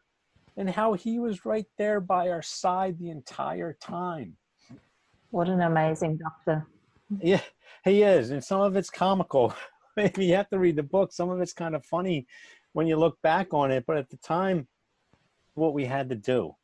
and 0.58 0.70
how 0.70 0.94
he 0.94 1.20
was 1.20 1.46
right 1.46 1.66
there 1.78 2.00
by 2.00 2.30
our 2.30 2.42
side 2.42 2.98
the 3.00 3.10
entire 3.10 3.74
time. 3.82 4.36
What 5.30 5.48
an 5.48 5.62
amazing 5.62 6.18
doctor. 6.18 6.68
Yeah, 7.20 7.42
he 7.84 8.04
is. 8.04 8.32
And 8.32 8.44
some 8.44 8.62
of 8.62 8.76
it's 8.76 8.90
comical. 8.90 9.54
Maybe 9.98 10.26
you 10.26 10.36
have 10.36 10.50
to 10.50 10.60
read 10.60 10.76
the 10.76 10.84
book. 10.84 11.14
Some 11.14 11.30
of 11.30 11.40
it's 11.42 11.54
kind 11.54 11.76
of 11.76 11.86
funny 11.86 12.28
when 12.74 12.88
you 12.88 12.98
look 12.98 13.22
back 13.22 13.54
on 13.54 13.72
it. 13.72 13.86
But 13.86 13.98
at 13.98 14.10
the 14.10 14.18
time, 14.18 14.68
what 15.54 15.74
we 15.74 15.86
had 15.86 16.10
to 16.10 16.16
do. 16.16 16.56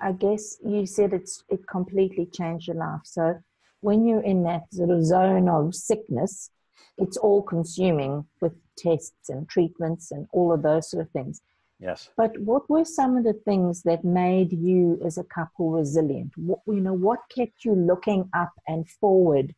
I 0.00 0.12
guess 0.12 0.56
you 0.64 0.86
said 0.86 1.12
it's 1.12 1.42
it 1.48 1.66
completely 1.66 2.26
changed 2.26 2.68
your 2.68 2.76
life. 2.76 3.00
So 3.04 3.40
when 3.80 4.06
you're 4.06 4.22
in 4.22 4.44
that 4.44 4.62
sort 4.72 4.90
of 4.90 5.04
zone 5.04 5.48
of 5.48 5.74
sickness, 5.74 6.50
it's 6.96 7.16
all 7.16 7.42
consuming 7.42 8.26
with 8.40 8.52
tests 8.78 9.28
and 9.28 9.48
treatments 9.48 10.10
and 10.10 10.26
all 10.32 10.52
of 10.52 10.62
those 10.62 10.90
sort 10.90 11.04
of 11.04 11.10
things. 11.10 11.42
Yes. 11.80 12.10
But 12.16 12.38
what 12.40 12.68
were 12.68 12.84
some 12.84 13.16
of 13.16 13.24
the 13.24 13.34
things 13.44 13.82
that 13.82 14.04
made 14.04 14.52
you 14.52 15.00
as 15.04 15.16
a 15.16 15.24
couple 15.24 15.70
resilient? 15.70 16.32
What, 16.36 16.60
you 16.66 16.80
know, 16.80 16.92
what 16.92 17.20
kept 17.34 17.64
you 17.64 17.74
looking 17.74 18.28
up 18.34 18.52
and 18.66 18.88
forward 18.88 19.54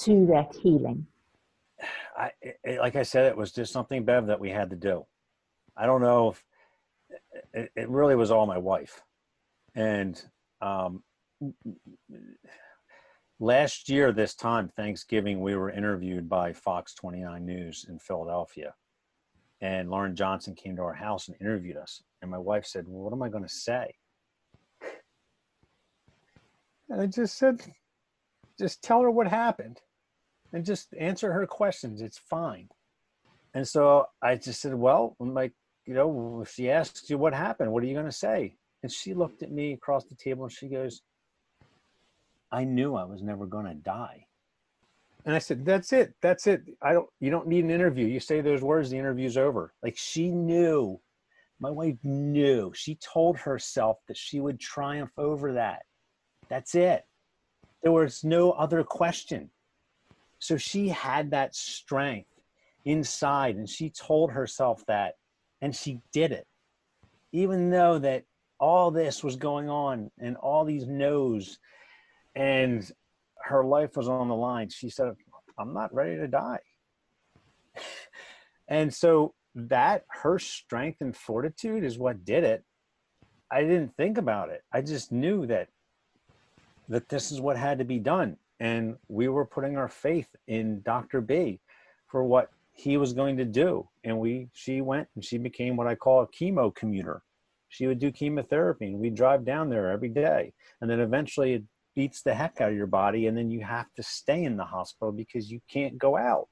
to 0.00 0.26
that 0.26 0.54
healing? 0.54 1.06
I, 2.16 2.30
it, 2.40 2.78
like 2.78 2.96
I 2.96 3.02
said, 3.02 3.26
it 3.26 3.36
was 3.36 3.52
just 3.52 3.72
something, 3.72 4.04
Bev, 4.04 4.26
that 4.26 4.40
we 4.40 4.50
had 4.50 4.70
to 4.70 4.76
do. 4.76 5.04
I 5.76 5.84
don't 5.84 6.00
know 6.00 6.30
if 6.30 6.44
it, 7.52 7.70
it 7.76 7.88
really 7.90 8.16
was 8.16 8.30
all 8.30 8.46
my 8.46 8.58
wife. 8.58 9.02
And 9.74 10.20
um, 10.62 11.02
last 13.38 13.88
year, 13.88 14.12
this 14.12 14.34
time, 14.34 14.68
Thanksgiving, 14.68 15.40
we 15.40 15.56
were 15.56 15.70
interviewed 15.70 16.28
by 16.28 16.52
Fox 16.52 16.94
29 16.94 17.44
News 17.44 17.86
in 17.88 17.98
Philadelphia. 17.98 18.74
And 19.60 19.90
Lauren 19.90 20.14
Johnson 20.14 20.54
came 20.54 20.76
to 20.76 20.82
our 20.82 20.94
house 20.94 21.28
and 21.28 21.36
interviewed 21.40 21.76
us. 21.76 22.02
And 22.22 22.30
my 22.30 22.38
wife 22.38 22.66
said, 22.66 22.84
Well, 22.86 23.04
what 23.04 23.12
am 23.12 23.22
I 23.22 23.28
going 23.28 23.44
to 23.44 23.48
say? 23.48 23.94
And 26.88 27.00
I 27.00 27.06
just 27.06 27.38
said, 27.38 27.62
Just 28.58 28.82
tell 28.82 29.00
her 29.00 29.10
what 29.10 29.28
happened 29.28 29.80
and 30.52 30.64
just 30.64 30.94
answer 30.98 31.32
her 31.32 31.46
questions. 31.46 32.02
It's 32.02 32.18
fine. 32.18 32.68
And 33.54 33.66
so 33.66 34.06
I 34.22 34.36
just 34.36 34.60
said, 34.60 34.74
Well, 34.74 35.16
I'm 35.20 35.32
like, 35.32 35.52
you 35.86 35.94
know, 35.94 36.40
if 36.42 36.52
she 36.52 36.70
asks 36.70 37.08
you 37.08 37.16
what 37.16 37.32
happened, 37.32 37.72
what 37.72 37.82
are 37.82 37.86
you 37.86 37.94
going 37.94 38.06
to 38.06 38.12
say? 38.12 38.56
And 38.82 38.92
she 38.92 39.14
looked 39.14 39.42
at 39.42 39.52
me 39.52 39.72
across 39.72 40.04
the 40.04 40.16
table 40.16 40.44
and 40.44 40.52
she 40.52 40.68
goes, 40.68 41.00
I 42.56 42.64
knew 42.64 42.94
I 42.94 43.04
was 43.04 43.22
never 43.22 43.44
going 43.44 43.66
to 43.66 43.74
die. 43.74 44.24
And 45.26 45.34
I 45.34 45.38
said, 45.38 45.66
That's 45.66 45.92
it. 45.92 46.14
That's 46.22 46.46
it. 46.46 46.62
I 46.80 46.94
don't, 46.94 47.06
you 47.20 47.30
don't 47.30 47.48
need 47.48 47.64
an 47.64 47.70
interview. 47.70 48.06
You 48.06 48.18
say 48.18 48.40
those 48.40 48.62
words, 48.62 48.88
the 48.88 48.96
interview's 48.96 49.36
over. 49.36 49.74
Like 49.82 49.98
she 49.98 50.30
knew, 50.30 50.98
my 51.60 51.68
wife 51.70 51.98
knew. 52.02 52.72
She 52.74 52.94
told 52.94 53.36
herself 53.36 53.98
that 54.08 54.16
she 54.16 54.40
would 54.40 54.58
triumph 54.58 55.10
over 55.18 55.52
that. 55.52 55.82
That's 56.48 56.74
it. 56.74 57.04
There 57.82 57.92
was 57.92 58.24
no 58.24 58.52
other 58.52 58.82
question. 58.82 59.50
So 60.38 60.56
she 60.56 60.88
had 60.88 61.32
that 61.32 61.54
strength 61.54 62.30
inside 62.86 63.56
and 63.56 63.68
she 63.68 63.90
told 63.90 64.30
herself 64.30 64.82
that 64.86 65.16
and 65.60 65.76
she 65.76 66.00
did 66.10 66.32
it. 66.32 66.46
Even 67.32 67.68
though 67.68 67.98
that 67.98 68.24
all 68.58 68.90
this 68.90 69.22
was 69.22 69.36
going 69.36 69.68
on 69.68 70.10
and 70.18 70.38
all 70.38 70.64
these 70.64 70.86
no's 70.86 71.58
and 72.36 72.92
her 73.42 73.64
life 73.64 73.96
was 73.96 74.08
on 74.08 74.28
the 74.28 74.34
line 74.34 74.68
she 74.68 74.88
said 74.88 75.12
i'm 75.58 75.74
not 75.74 75.92
ready 75.94 76.16
to 76.16 76.28
die 76.28 76.60
and 78.68 78.92
so 78.92 79.34
that 79.54 80.04
her 80.08 80.38
strength 80.38 81.00
and 81.00 81.16
fortitude 81.16 81.82
is 81.82 81.98
what 81.98 82.24
did 82.24 82.44
it 82.44 82.62
i 83.50 83.62
didn't 83.62 83.96
think 83.96 84.18
about 84.18 84.50
it 84.50 84.62
i 84.72 84.80
just 84.80 85.10
knew 85.10 85.46
that 85.46 85.68
that 86.88 87.08
this 87.08 87.32
is 87.32 87.40
what 87.40 87.56
had 87.56 87.78
to 87.78 87.84
be 87.84 87.98
done 87.98 88.36
and 88.60 88.96
we 89.08 89.28
were 89.28 89.44
putting 89.44 89.76
our 89.76 89.88
faith 89.88 90.28
in 90.46 90.80
Dr. 90.82 91.20
B 91.20 91.60
for 92.08 92.24
what 92.24 92.50
he 92.72 92.96
was 92.96 93.12
going 93.12 93.36
to 93.36 93.44
do. 93.44 93.88
And 94.04 94.18
we, 94.18 94.48
she 94.52 94.80
went 94.80 95.08
and 95.14 95.24
she 95.24 95.38
became 95.38 95.76
what 95.76 95.86
I 95.86 95.94
call 95.94 96.22
a 96.22 96.28
chemo 96.28 96.74
commuter. 96.74 97.22
She 97.68 97.86
would 97.86 97.98
do 97.98 98.12
chemotherapy 98.12 98.86
and 98.86 98.98
we'd 98.98 99.14
drive 99.14 99.44
down 99.44 99.68
there 99.68 99.90
every 99.90 100.08
day. 100.08 100.52
And 100.80 100.90
then 100.90 101.00
eventually 101.00 101.64
beats 101.96 102.22
the 102.22 102.34
heck 102.34 102.60
out 102.60 102.70
of 102.70 102.76
your 102.76 102.86
body. 102.86 103.26
And 103.26 103.36
then 103.36 103.50
you 103.50 103.62
have 103.64 103.92
to 103.94 104.02
stay 104.02 104.44
in 104.44 104.56
the 104.56 104.64
hospital 104.64 105.10
because 105.10 105.50
you 105.50 105.60
can't 105.68 105.98
go 105.98 106.16
out 106.16 106.48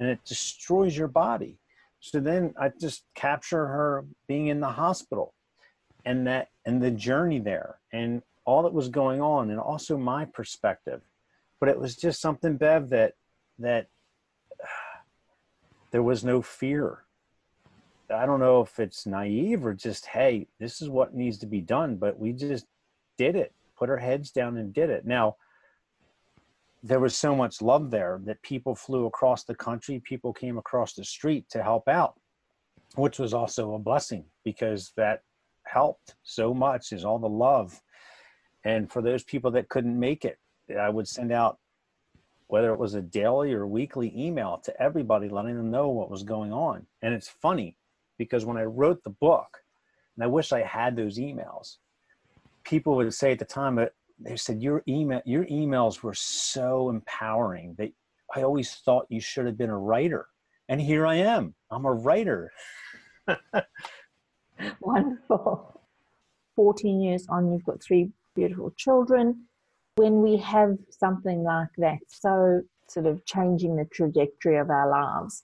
and 0.00 0.08
it 0.08 0.20
destroys 0.24 0.96
your 0.96 1.08
body. 1.08 1.58
So 2.00 2.20
then 2.20 2.54
I 2.58 2.70
just 2.80 3.04
capture 3.14 3.66
her 3.66 4.06
being 4.26 4.46
in 4.46 4.60
the 4.60 4.70
hospital 4.70 5.34
and 6.06 6.26
that, 6.26 6.48
and 6.64 6.80
the 6.80 6.92
journey 6.92 7.40
there 7.40 7.78
and 7.92 8.22
all 8.48 8.62
that 8.62 8.72
was 8.72 8.88
going 8.88 9.20
on 9.20 9.50
and 9.50 9.60
also 9.60 9.98
my 9.98 10.24
perspective 10.24 11.02
but 11.60 11.68
it 11.68 11.78
was 11.78 11.96
just 11.96 12.18
something 12.20 12.56
bev 12.56 12.88
that 12.88 13.12
that 13.58 13.88
there 15.90 16.02
was 16.02 16.24
no 16.24 16.40
fear 16.40 17.04
i 18.14 18.24
don't 18.24 18.40
know 18.40 18.62
if 18.62 18.80
it's 18.80 19.06
naive 19.06 19.66
or 19.66 19.74
just 19.74 20.06
hey 20.06 20.46
this 20.58 20.80
is 20.80 20.88
what 20.88 21.14
needs 21.14 21.36
to 21.36 21.46
be 21.46 21.60
done 21.60 21.96
but 21.96 22.18
we 22.18 22.32
just 22.32 22.64
did 23.18 23.36
it 23.36 23.52
put 23.78 23.90
our 23.90 23.96
heads 23.96 24.30
down 24.30 24.56
and 24.56 24.72
did 24.72 24.90
it 24.90 25.06
now 25.06 25.36
there 26.82 27.00
was 27.00 27.16
so 27.16 27.34
much 27.34 27.60
love 27.60 27.90
there 27.90 28.20
that 28.24 28.40
people 28.42 28.74
flew 28.74 29.06
across 29.06 29.44
the 29.44 29.54
country 29.54 30.00
people 30.04 30.32
came 30.32 30.58
across 30.58 30.94
the 30.94 31.04
street 31.04 31.46
to 31.50 31.62
help 31.62 31.88
out 31.88 32.14
which 32.94 33.18
was 33.18 33.34
also 33.34 33.74
a 33.74 33.78
blessing 33.78 34.24
because 34.44 34.92
that 34.96 35.22
helped 35.64 36.14
so 36.22 36.54
much 36.54 36.92
is 36.92 37.04
all 37.04 37.18
the 37.18 37.28
love 37.28 37.80
and 38.64 38.90
for 38.90 39.02
those 39.02 39.22
people 39.24 39.50
that 39.50 39.68
couldn't 39.68 39.98
make 39.98 40.24
it 40.24 40.38
I 40.78 40.88
would 40.88 41.08
send 41.08 41.32
out 41.32 41.58
whether 42.48 42.72
it 42.72 42.78
was 42.78 42.94
a 42.94 43.02
daily 43.02 43.52
or 43.52 43.66
weekly 43.66 44.12
email 44.16 44.60
to 44.64 44.82
everybody 44.82 45.28
letting 45.28 45.56
them 45.56 45.70
know 45.70 45.88
what 45.88 46.10
was 46.10 46.22
going 46.22 46.52
on. 46.52 46.86
And 47.02 47.14
it's 47.14 47.28
funny 47.28 47.76
because 48.16 48.44
when 48.44 48.56
I 48.56 48.64
wrote 48.64 49.04
the 49.04 49.10
book, 49.10 49.58
and 50.16 50.24
I 50.24 50.26
wish 50.26 50.52
I 50.52 50.62
had 50.62 50.96
those 50.96 51.18
emails, 51.18 51.76
people 52.68 52.96
would 52.96 53.12
say 53.14 53.32
at 53.32 53.38
the 53.38 53.44
time 53.44 53.76
but 53.76 53.94
they 54.18 54.36
said 54.36 54.62
your 54.62 54.82
email 54.88 55.22
your 55.24 55.44
emails 55.46 56.02
were 56.02 56.14
so 56.14 56.90
empowering 56.90 57.74
that 57.78 57.90
I 58.34 58.42
always 58.42 58.74
thought 58.84 59.06
you 59.08 59.20
should 59.20 59.46
have 59.46 59.56
been 59.56 59.70
a 59.70 59.78
writer. 59.78 60.26
And 60.68 60.78
here 60.78 61.06
I 61.06 61.14
am. 61.14 61.54
I'm 61.70 61.86
a 61.86 61.92
writer. 61.92 62.52
Wonderful. 64.80 65.80
14 66.56 67.00
years 67.00 67.26
on, 67.30 67.50
you've 67.50 67.64
got 67.64 67.82
three 67.82 68.10
beautiful 68.34 68.70
children 68.76 69.46
when 69.98 70.22
we 70.22 70.36
have 70.36 70.76
something 70.90 71.42
like 71.42 71.68
that, 71.78 71.98
so 72.06 72.62
sort 72.88 73.06
of 73.06 73.24
changing 73.26 73.76
the 73.76 73.84
trajectory 73.86 74.56
of 74.56 74.70
our 74.70 74.88
lives, 74.88 75.42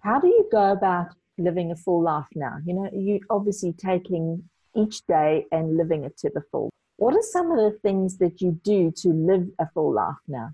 how 0.00 0.18
do 0.18 0.26
you 0.26 0.48
go 0.50 0.72
about 0.72 1.08
living 1.36 1.70
a 1.70 1.76
full 1.76 2.02
life 2.02 2.26
now? 2.34 2.56
You 2.64 2.74
know, 2.74 2.90
you 2.92 3.20
obviously 3.28 3.74
taking 3.74 4.42
each 4.76 5.06
day 5.06 5.46
and 5.52 5.76
living 5.76 6.04
it 6.04 6.16
to 6.18 6.30
the 6.34 6.42
full. 6.50 6.70
What 6.96 7.14
are 7.14 7.22
some 7.22 7.50
of 7.50 7.58
the 7.58 7.78
things 7.80 8.18
that 8.18 8.40
you 8.40 8.60
do 8.62 8.92
to 8.98 9.08
live 9.08 9.48
a 9.58 9.68
full 9.74 9.92
life 9.92 10.14
now? 10.28 10.50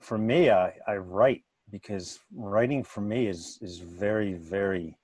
For 0.00 0.18
me, 0.18 0.50
I, 0.50 0.74
I 0.86 0.96
write 0.96 1.42
because 1.70 2.20
writing 2.34 2.84
for 2.84 3.00
me 3.00 3.28
is 3.28 3.58
is 3.62 3.78
very 3.78 4.34
very 4.34 4.98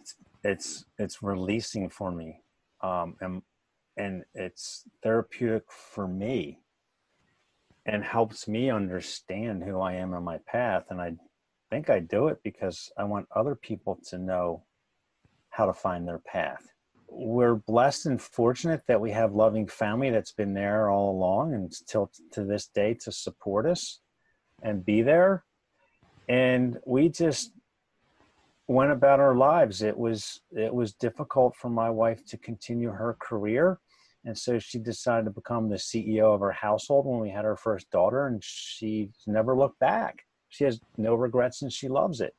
it's 0.00 0.14
it's 0.44 0.84
it's 0.98 1.22
releasing 1.22 1.90
for 1.90 2.10
me 2.10 2.40
um, 2.80 3.16
and 3.20 3.42
and 3.96 4.24
it's 4.34 4.84
therapeutic 5.02 5.64
for 5.70 6.08
me 6.08 6.58
and 7.86 8.04
helps 8.04 8.46
me 8.46 8.70
understand 8.70 9.62
who 9.62 9.80
I 9.80 9.94
am 9.94 10.14
on 10.14 10.22
my 10.22 10.38
path. 10.46 10.84
And 10.90 11.00
I 11.00 11.16
think 11.70 11.90
I 11.90 11.98
do 11.98 12.28
it 12.28 12.38
because 12.44 12.90
I 12.96 13.04
want 13.04 13.26
other 13.34 13.54
people 13.54 13.98
to 14.08 14.18
know 14.18 14.64
how 15.50 15.66
to 15.66 15.72
find 15.72 16.06
their 16.06 16.20
path. 16.20 16.62
We're 17.14 17.56
blessed 17.56 18.06
and 18.06 18.20
fortunate 18.20 18.82
that 18.88 19.00
we 19.00 19.10
have 19.10 19.34
loving 19.34 19.66
family 19.66 20.10
that's 20.10 20.32
been 20.32 20.54
there 20.54 20.88
all 20.88 21.10
along 21.10 21.54
and 21.54 21.72
still 21.72 22.10
to 22.32 22.44
this 22.44 22.68
day 22.68 22.94
to 23.02 23.12
support 23.12 23.66
us 23.66 24.00
and 24.62 24.84
be 24.84 25.02
there. 25.02 25.44
And 26.28 26.78
we 26.86 27.10
just 27.10 27.52
went 28.66 28.92
about 28.92 29.20
our 29.20 29.34
lives. 29.34 29.82
It 29.82 29.96
was 29.96 30.40
it 30.52 30.72
was 30.72 30.94
difficult 30.94 31.54
for 31.56 31.68
my 31.68 31.90
wife 31.90 32.24
to 32.26 32.38
continue 32.38 32.90
her 32.90 33.16
career, 33.20 33.78
and 34.24 34.36
so 34.36 34.58
she 34.58 34.78
decided 34.78 35.24
to 35.26 35.30
become 35.30 35.68
the 35.68 35.76
CEO 35.76 36.34
of 36.34 36.40
her 36.40 36.52
household 36.52 37.06
when 37.06 37.20
we 37.20 37.30
had 37.30 37.44
our 37.44 37.56
first 37.56 37.90
daughter, 37.90 38.26
and 38.26 38.42
she's 38.42 39.10
never 39.26 39.56
looked 39.56 39.78
back. 39.78 40.24
She 40.48 40.64
has 40.64 40.80
no 40.96 41.14
regrets, 41.14 41.62
and 41.62 41.72
she 41.72 41.88
loves 41.88 42.20
it. 42.20 42.34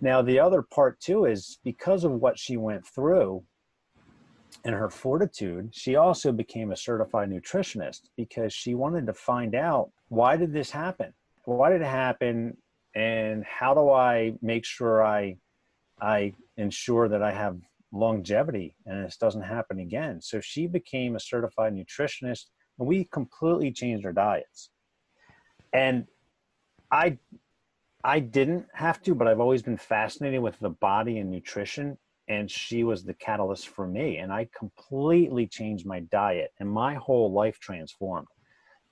Now, 0.00 0.22
the 0.22 0.38
other 0.38 0.62
part 0.62 1.00
too 1.00 1.24
is 1.24 1.58
because 1.64 2.04
of 2.04 2.12
what 2.12 2.38
she 2.38 2.56
went 2.56 2.86
through 2.86 3.42
and 4.64 4.74
her 4.74 4.90
fortitude, 4.90 5.70
she 5.72 5.96
also 5.96 6.32
became 6.32 6.72
a 6.72 6.76
certified 6.76 7.30
nutritionist 7.30 8.02
because 8.16 8.52
she 8.52 8.74
wanted 8.74 9.06
to 9.06 9.14
find 9.14 9.54
out 9.54 9.90
why 10.08 10.36
did 10.36 10.52
this 10.52 10.70
happen? 10.70 11.12
Why 11.44 11.70
did 11.70 11.82
it 11.82 11.86
happen? 11.86 12.56
And 12.94 13.44
how 13.44 13.74
do 13.74 13.90
I 13.90 14.34
make 14.42 14.64
sure 14.64 15.04
I 15.04 15.36
I 16.00 16.34
ensure 16.56 17.08
that 17.08 17.22
I 17.22 17.32
have 17.32 17.56
longevity 17.92 18.76
and 18.86 19.04
this 19.04 19.16
doesn't 19.16 19.42
happen 19.42 19.80
again. 19.80 20.20
So 20.20 20.40
she 20.40 20.66
became 20.66 21.16
a 21.16 21.20
certified 21.20 21.74
nutritionist 21.74 22.46
and 22.78 22.86
we 22.86 23.04
completely 23.04 23.72
changed 23.72 24.06
our 24.06 24.12
diets. 24.12 24.70
And 25.72 26.06
I 26.90 27.18
I 28.04 28.20
didn't 28.20 28.66
have 28.74 29.02
to, 29.02 29.14
but 29.14 29.26
I've 29.26 29.40
always 29.40 29.62
been 29.62 29.76
fascinated 29.76 30.40
with 30.40 30.58
the 30.60 30.70
body 30.70 31.18
and 31.18 31.30
nutrition 31.30 31.98
and 32.28 32.50
she 32.50 32.84
was 32.84 33.04
the 33.04 33.14
catalyst 33.14 33.68
for 33.68 33.86
me 33.86 34.18
and 34.18 34.32
I 34.32 34.48
completely 34.56 35.46
changed 35.46 35.86
my 35.86 36.00
diet 36.00 36.52
and 36.60 36.70
my 36.70 36.94
whole 36.94 37.32
life 37.32 37.58
transformed. 37.58 38.28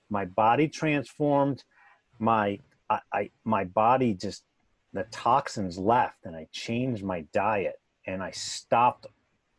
My 0.09 0.25
body 0.25 0.67
transformed, 0.67 1.63
my 2.19 2.59
I, 2.89 2.99
I 3.13 3.29
my 3.43 3.65
body 3.65 4.13
just 4.13 4.43
the 4.93 5.03
toxins 5.11 5.77
left 5.77 6.25
and 6.25 6.35
I 6.35 6.47
changed 6.51 7.03
my 7.03 7.21
diet 7.33 7.75
and 8.05 8.23
I 8.23 8.31
stopped 8.31 9.07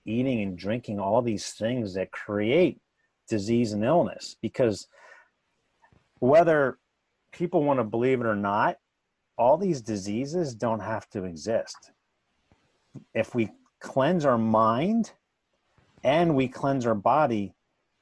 eating 0.05 0.43
and 0.43 0.59
drinking 0.59 0.99
all 0.99 1.23
these 1.23 1.51
things 1.51 1.95
that 1.95 2.11
create 2.11 2.81
disease 3.29 3.73
and 3.73 3.85
illness 3.85 4.37
because 4.41 4.89
whether 6.19 6.79
people 7.31 7.63
want 7.63 7.79
to 7.79 7.85
believe 7.85 8.21
it 8.21 8.27
or 8.27 8.35
not, 8.35 8.79
all 9.37 9.57
these 9.57 9.81
diseases 9.81 10.55
don't 10.55 10.81
have 10.81 11.09
to 11.11 11.25
exist. 11.25 11.93
If 13.15 13.35
we 13.35 13.51
cleanse 13.81 14.25
our 14.25 14.39
mind 14.39 15.13
and 16.05 16.35
we 16.35 16.49
cleanse 16.49 16.87
our 16.87 16.95
body, 16.95 17.55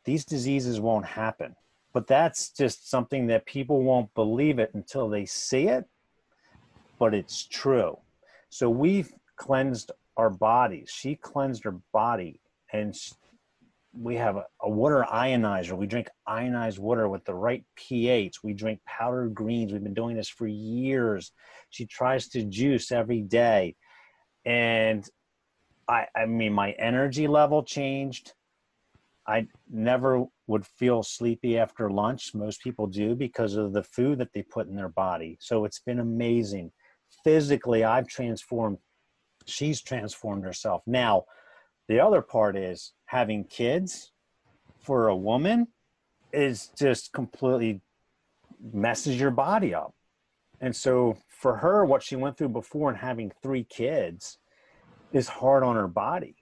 these 0.04 0.24
diseases 0.24 0.80
won't 0.80 1.06
happen. 1.06 1.54
But 1.92 2.06
that's 2.06 2.50
just 2.50 2.90
something 2.90 3.28
that 3.28 3.46
people 3.46 3.82
won't 3.82 4.12
believe 4.14 4.58
it 4.58 4.72
until 4.74 5.08
they 5.08 5.24
see 5.24 5.68
it 5.68 5.86
but 6.98 7.14
it's 7.14 7.46
true. 7.46 7.98
So 8.50 8.70
we've 8.70 9.12
cleansed 9.36 9.92
our 10.16 10.30
bodies. 10.30 10.90
She 10.92 11.16
cleansed 11.16 11.64
her 11.64 11.76
body, 11.92 12.40
and 12.72 12.94
we 13.92 14.16
have 14.16 14.36
a, 14.36 14.44
a, 14.62 14.68
water 14.68 15.04
ionizer. 15.10 15.76
We 15.76 15.86
drink 15.86 16.08
ionized 16.26 16.78
water 16.78 17.08
with 17.08 17.24
the 17.24 17.34
right 17.34 17.64
pH. 17.76 18.42
We 18.42 18.52
drink 18.52 18.80
powdered 18.86 19.34
greens. 19.34 19.72
We've 19.72 19.82
been 19.82 19.94
doing 19.94 20.16
this 20.16 20.28
for 20.28 20.46
years. 20.46 21.32
She 21.70 21.86
tries 21.86 22.28
to 22.28 22.44
juice 22.44 22.92
every 22.92 23.22
day, 23.22 23.76
and 24.44 25.06
I, 25.88 26.06
I 26.16 26.26
mean, 26.26 26.52
my 26.52 26.72
energy 26.72 27.26
level 27.28 27.62
changed. 27.62 28.32
I 29.26 29.48
never 29.70 30.24
would 30.46 30.66
feel 30.66 31.02
sleepy 31.02 31.58
after 31.58 31.90
lunch. 31.90 32.34
Most 32.34 32.62
people 32.62 32.86
do 32.86 33.14
because 33.14 33.56
of 33.56 33.72
the 33.72 33.82
food 33.82 34.18
that 34.18 34.32
they 34.32 34.42
put 34.42 34.68
in 34.68 34.76
their 34.76 34.88
body. 34.88 35.36
So 35.40 35.64
it's 35.64 35.80
been 35.80 35.98
amazing 35.98 36.70
physically 37.24 37.84
I've 37.84 38.06
transformed, 38.06 38.78
she's 39.46 39.82
transformed 39.82 40.44
herself. 40.44 40.82
Now, 40.86 41.24
the 41.88 42.00
other 42.00 42.22
part 42.22 42.56
is 42.56 42.92
having 43.06 43.44
kids 43.44 44.12
for 44.80 45.08
a 45.08 45.16
woman 45.16 45.68
is 46.32 46.70
just 46.78 47.12
completely 47.12 47.80
messes 48.72 49.18
your 49.18 49.30
body 49.30 49.74
up. 49.74 49.94
And 50.60 50.74
so 50.74 51.16
for 51.28 51.56
her, 51.56 51.84
what 51.84 52.02
she 52.02 52.16
went 52.16 52.38
through 52.38 52.50
before 52.50 52.88
and 52.88 52.98
having 52.98 53.32
three 53.42 53.64
kids 53.64 54.38
is 55.16 55.28
hard 55.28 55.62
on 55.64 55.76
her 55.76 55.88
body. 55.88 56.36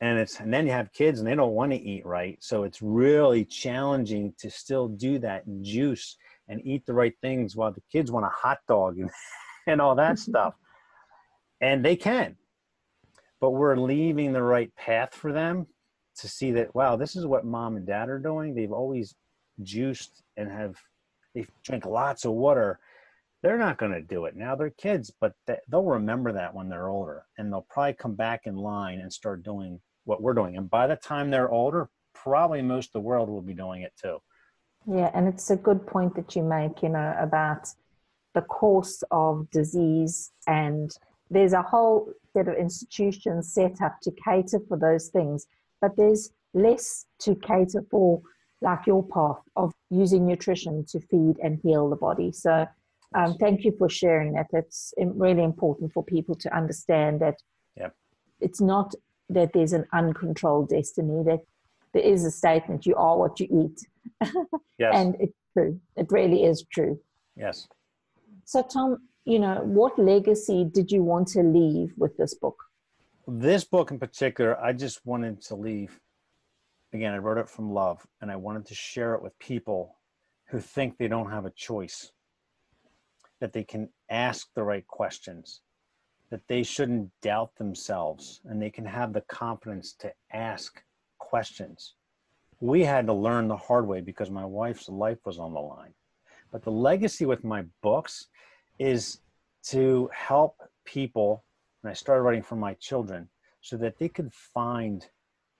And 0.00 0.18
it's 0.18 0.40
and 0.40 0.52
then 0.52 0.66
you 0.66 0.72
have 0.72 0.92
kids 0.92 1.20
and 1.20 1.28
they 1.28 1.34
don't 1.34 1.54
want 1.54 1.72
to 1.72 1.78
eat 1.78 2.04
right. 2.04 2.36
So 2.40 2.64
it's 2.64 2.82
really 2.82 3.44
challenging 3.44 4.34
to 4.38 4.50
still 4.50 4.88
do 4.88 5.18
that 5.20 5.46
and 5.46 5.64
juice 5.64 6.16
and 6.48 6.60
eat 6.64 6.84
the 6.86 6.92
right 6.92 7.14
things 7.22 7.54
while 7.54 7.72
the 7.72 7.82
kids 7.90 8.10
want 8.10 8.26
a 8.26 8.30
hot 8.30 8.58
dog 8.66 8.98
and 8.98 9.10
and 9.66 9.80
all 9.80 9.94
that 9.94 10.18
stuff. 10.18 10.54
And 11.60 11.84
they 11.84 11.96
can. 11.96 12.36
But 13.40 13.50
we're 13.50 13.76
leaving 13.76 14.32
the 14.32 14.42
right 14.42 14.74
path 14.76 15.14
for 15.14 15.32
them 15.32 15.66
to 16.18 16.28
see 16.28 16.52
that, 16.52 16.74
wow, 16.74 16.96
this 16.96 17.16
is 17.16 17.26
what 17.26 17.44
mom 17.44 17.76
and 17.76 17.86
dad 17.86 18.08
are 18.08 18.18
doing. 18.18 18.54
They've 18.54 18.72
always 18.72 19.14
juiced 19.62 20.22
and 20.36 20.50
have 20.50 20.76
they 21.34 21.46
drink 21.64 21.86
lots 21.86 22.24
of 22.24 22.32
water 22.32 22.78
they're 23.42 23.58
not 23.58 23.78
going 23.78 23.92
to 23.92 24.00
do 24.00 24.24
it 24.24 24.36
now 24.36 24.54
they're 24.54 24.70
kids 24.70 25.12
but 25.20 25.32
they'll 25.68 25.84
remember 25.84 26.32
that 26.32 26.54
when 26.54 26.68
they're 26.68 26.88
older 26.88 27.24
and 27.38 27.52
they'll 27.52 27.66
probably 27.68 27.94
come 27.94 28.14
back 28.14 28.42
in 28.44 28.56
line 28.56 29.00
and 29.00 29.12
start 29.12 29.42
doing 29.42 29.80
what 30.04 30.22
we're 30.22 30.34
doing 30.34 30.56
and 30.56 30.70
by 30.70 30.86
the 30.86 30.96
time 30.96 31.30
they're 31.30 31.50
older 31.50 31.88
probably 32.14 32.62
most 32.62 32.88
of 32.88 32.92
the 32.92 33.00
world 33.00 33.28
will 33.28 33.42
be 33.42 33.54
doing 33.54 33.82
it 33.82 33.92
too. 34.00 34.18
Yeah 34.86 35.10
and 35.14 35.26
it's 35.28 35.50
a 35.50 35.56
good 35.56 35.86
point 35.86 36.14
that 36.16 36.34
you 36.36 36.42
make 36.42 36.82
you 36.82 36.88
know 36.88 37.14
about 37.18 37.68
the 38.34 38.42
course 38.42 39.02
of 39.10 39.50
disease 39.50 40.32
and 40.46 40.90
there's 41.30 41.52
a 41.52 41.62
whole 41.62 42.12
set 42.32 42.48
of 42.48 42.54
institutions 42.56 43.52
set 43.52 43.80
up 43.82 43.96
to 44.02 44.10
cater 44.24 44.60
for 44.68 44.76
those 44.76 45.08
things 45.08 45.46
but 45.80 45.96
there's 45.96 46.30
less 46.54 47.06
to 47.18 47.34
cater 47.36 47.82
for 47.90 48.22
like 48.62 48.86
your 48.86 49.02
path 49.02 49.42
of 49.56 49.74
using 49.90 50.26
nutrition 50.26 50.84
to 50.86 51.00
feed 51.00 51.36
and 51.42 51.58
heal 51.62 51.90
the 51.90 51.96
body. 51.96 52.32
So 52.32 52.66
um, 53.14 53.36
thank 53.38 53.64
you 53.64 53.74
for 53.78 53.88
sharing 53.88 54.34
that. 54.34 54.46
It's 54.52 54.94
really 54.98 55.42
important 55.42 55.92
for 55.92 56.04
people 56.04 56.34
to 56.36 56.56
understand 56.56 57.20
that 57.20 57.36
yeah. 57.76 57.88
it's 58.40 58.60
not 58.60 58.94
that 59.28 59.52
there's 59.52 59.72
an 59.72 59.86
uncontrolled 59.92 60.68
destiny, 60.68 61.22
that 61.24 61.40
there 61.92 62.02
is 62.02 62.24
a 62.24 62.30
statement 62.30 62.86
you 62.86 62.94
are 62.96 63.18
what 63.18 63.38
you 63.40 63.46
eat. 63.50 63.86
yes. 64.78 64.92
and 64.94 65.16
it's 65.20 65.36
true. 65.52 65.80
It 65.96 66.10
really 66.10 66.44
is 66.44 66.64
true. 66.72 67.00
Yes. 67.36 67.68
So, 68.44 68.62
Tom, 68.62 68.98
you 69.24 69.38
know, 69.38 69.62
what 69.64 69.98
legacy 69.98 70.64
did 70.64 70.90
you 70.90 71.02
want 71.02 71.28
to 71.28 71.42
leave 71.42 71.92
with 71.96 72.16
this 72.16 72.34
book? 72.34 72.56
This 73.26 73.64
book 73.64 73.90
in 73.90 73.98
particular, 73.98 74.60
I 74.60 74.72
just 74.72 75.04
wanted 75.06 75.40
to 75.42 75.54
leave. 75.54 75.98
Again, 76.92 77.14
I 77.14 77.18
wrote 77.18 77.38
it 77.38 77.48
from 77.48 77.72
love, 77.72 78.04
and 78.20 78.30
I 78.30 78.36
wanted 78.36 78.66
to 78.66 78.74
share 78.74 79.14
it 79.14 79.22
with 79.22 79.38
people 79.38 79.96
who 80.48 80.60
think 80.60 80.98
they 80.98 81.08
don't 81.08 81.30
have 81.30 81.46
a 81.46 81.50
choice 81.50 82.10
that 83.42 83.52
they 83.52 83.64
can 83.64 83.88
ask 84.08 84.54
the 84.54 84.62
right 84.62 84.86
questions, 84.86 85.62
that 86.30 86.46
they 86.46 86.62
shouldn't 86.62 87.10
doubt 87.22 87.50
themselves, 87.56 88.40
and 88.44 88.62
they 88.62 88.70
can 88.70 88.84
have 88.84 89.12
the 89.12 89.20
confidence 89.22 89.94
to 89.94 90.12
ask 90.32 90.80
questions. 91.18 91.94
We 92.60 92.84
had 92.84 93.04
to 93.06 93.12
learn 93.12 93.48
the 93.48 93.56
hard 93.56 93.88
way 93.88 94.00
because 94.00 94.30
my 94.30 94.44
wife's 94.44 94.88
life 94.88 95.18
was 95.26 95.40
on 95.40 95.54
the 95.54 95.60
line. 95.60 95.92
But 96.52 96.62
the 96.62 96.70
legacy 96.70 97.26
with 97.26 97.42
my 97.42 97.64
books 97.82 98.28
is 98.78 99.18
to 99.70 100.08
help 100.14 100.62
people, 100.84 101.42
and 101.82 101.90
I 101.90 101.94
started 101.94 102.22
writing 102.22 102.44
for 102.44 102.54
my 102.54 102.74
children, 102.74 103.28
so 103.60 103.76
that 103.78 103.98
they 103.98 104.08
could 104.08 104.32
find 104.32 105.04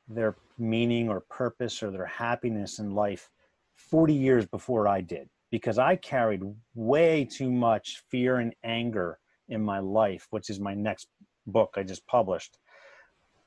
their 0.06 0.36
meaning 0.56 1.08
or 1.08 1.18
purpose 1.18 1.82
or 1.82 1.90
their 1.90 2.06
happiness 2.06 2.78
in 2.78 2.94
life 2.94 3.28
40 3.74 4.14
years 4.14 4.46
before 4.46 4.86
I 4.86 5.00
did 5.00 5.28
because 5.52 5.78
I 5.78 5.96
carried 5.96 6.42
way 6.74 7.26
too 7.26 7.52
much 7.52 8.02
fear 8.10 8.38
and 8.38 8.54
anger 8.64 9.18
in 9.50 9.62
my 9.62 9.80
life, 9.80 10.26
which 10.30 10.48
is 10.48 10.58
my 10.58 10.72
next 10.72 11.08
book 11.46 11.74
I 11.76 11.82
just 11.82 12.06
published. 12.06 12.58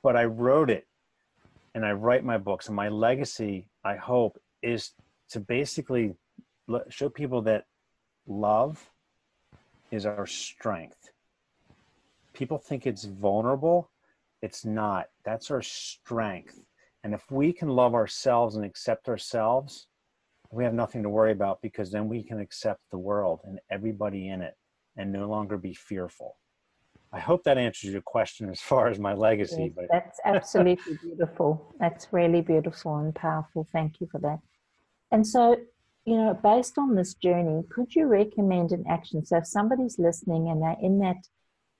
But 0.04 0.16
I 0.16 0.24
wrote 0.24 0.70
it 0.70 0.86
and 1.74 1.84
I 1.84 1.92
write 1.92 2.24
my 2.24 2.38
books, 2.38 2.68
and 2.68 2.76
my 2.76 2.88
legacy, 2.88 3.66
I 3.84 3.96
hope, 3.96 4.38
is 4.62 4.92
to 5.30 5.40
basically 5.40 6.14
show 6.88 7.10
people 7.10 7.42
that 7.42 7.64
love 8.26 8.88
is 9.90 10.06
our 10.06 10.26
strength. 10.26 11.10
People 12.32 12.56
think 12.56 12.86
it's 12.86 13.04
vulnerable, 13.04 13.90
it's 14.40 14.64
not. 14.64 15.06
That's 15.24 15.50
our 15.50 15.60
strength. 15.60 16.62
And 17.04 17.12
if 17.12 17.30
we 17.30 17.52
can 17.52 17.68
love 17.68 17.94
ourselves 17.94 18.56
and 18.56 18.64
accept 18.64 19.08
ourselves, 19.08 19.88
we 20.50 20.64
have 20.64 20.74
nothing 20.74 21.02
to 21.02 21.08
worry 21.08 21.32
about 21.32 21.60
because 21.62 21.90
then 21.90 22.08
we 22.08 22.22
can 22.22 22.40
accept 22.40 22.80
the 22.90 22.98
world 22.98 23.40
and 23.44 23.58
everybody 23.70 24.28
in 24.28 24.42
it 24.42 24.54
and 24.96 25.12
no 25.12 25.28
longer 25.28 25.58
be 25.58 25.74
fearful. 25.74 26.36
I 27.12 27.20
hope 27.20 27.44
that 27.44 27.58
answers 27.58 27.90
your 27.92 28.02
question 28.02 28.50
as 28.50 28.60
far 28.60 28.88
as 28.88 28.98
my 28.98 29.14
legacy. 29.14 29.64
Yes, 29.64 29.72
but 29.76 29.84
that's 29.90 30.20
absolutely 30.24 30.98
beautiful. 31.02 31.74
That's 31.78 32.08
really 32.12 32.40
beautiful 32.40 32.96
and 32.96 33.14
powerful. 33.14 33.66
Thank 33.72 34.00
you 34.00 34.08
for 34.10 34.20
that. 34.20 34.40
And 35.12 35.26
so, 35.26 35.56
you 36.04 36.16
know, 36.16 36.34
based 36.34 36.78
on 36.78 36.94
this 36.94 37.14
journey, 37.14 37.62
could 37.70 37.94
you 37.94 38.06
recommend 38.06 38.72
an 38.72 38.84
action? 38.88 39.24
So, 39.24 39.38
if 39.38 39.46
somebody's 39.46 39.98
listening 39.98 40.48
and 40.48 40.62
they're 40.62 40.76
in 40.82 40.98
that 41.00 41.16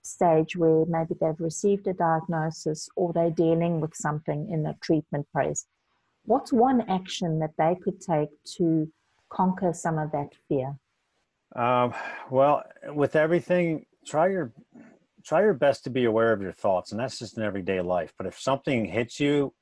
stage 0.02 0.56
where 0.56 0.84
maybe 0.86 1.14
they've 1.20 1.40
received 1.40 1.86
a 1.88 1.92
diagnosis 1.92 2.88
or 2.96 3.12
they're 3.12 3.30
dealing 3.30 3.80
with 3.80 3.94
something 3.94 4.48
in 4.50 4.64
a 4.64 4.76
treatment 4.80 5.26
phase, 5.34 5.66
what's 6.26 6.52
one 6.52 6.82
action 6.88 7.38
that 7.38 7.52
they 7.58 7.76
could 7.82 8.00
take 8.00 8.28
to 8.58 8.90
conquer 9.30 9.72
some 9.72 9.98
of 9.98 10.12
that 10.12 10.28
fear? 10.48 10.76
Um, 11.54 11.94
well, 12.30 12.62
with 12.92 13.16
everything, 13.16 13.86
try 14.04 14.28
your 14.28 14.52
try 15.24 15.40
your 15.40 15.54
best 15.54 15.82
to 15.84 15.90
be 15.90 16.04
aware 16.04 16.32
of 16.32 16.40
your 16.40 16.52
thoughts, 16.52 16.92
and 16.92 17.00
that's 17.00 17.18
just 17.18 17.36
in 17.36 17.42
everyday 17.42 17.80
life. 17.80 18.12
But 18.16 18.26
if 18.26 18.38
something 18.38 18.84
hits 18.84 19.18
you 19.18 19.52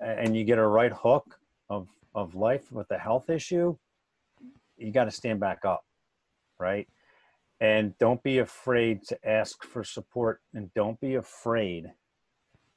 and 0.00 0.36
you 0.36 0.44
get 0.44 0.58
a 0.58 0.66
right 0.66 0.92
hook 0.92 1.38
of 1.68 1.88
of 2.14 2.34
life 2.34 2.70
with 2.70 2.90
a 2.90 2.98
health 2.98 3.30
issue, 3.30 3.76
you 4.76 4.92
got 4.92 5.04
to 5.04 5.10
stand 5.10 5.40
back 5.40 5.64
up, 5.64 5.84
right? 6.58 6.88
And 7.60 7.96
don't 7.98 8.22
be 8.22 8.38
afraid 8.38 9.02
to 9.08 9.28
ask 9.28 9.64
for 9.64 9.84
support, 9.84 10.40
and 10.54 10.72
don't 10.74 11.00
be 11.00 11.16
afraid 11.16 11.92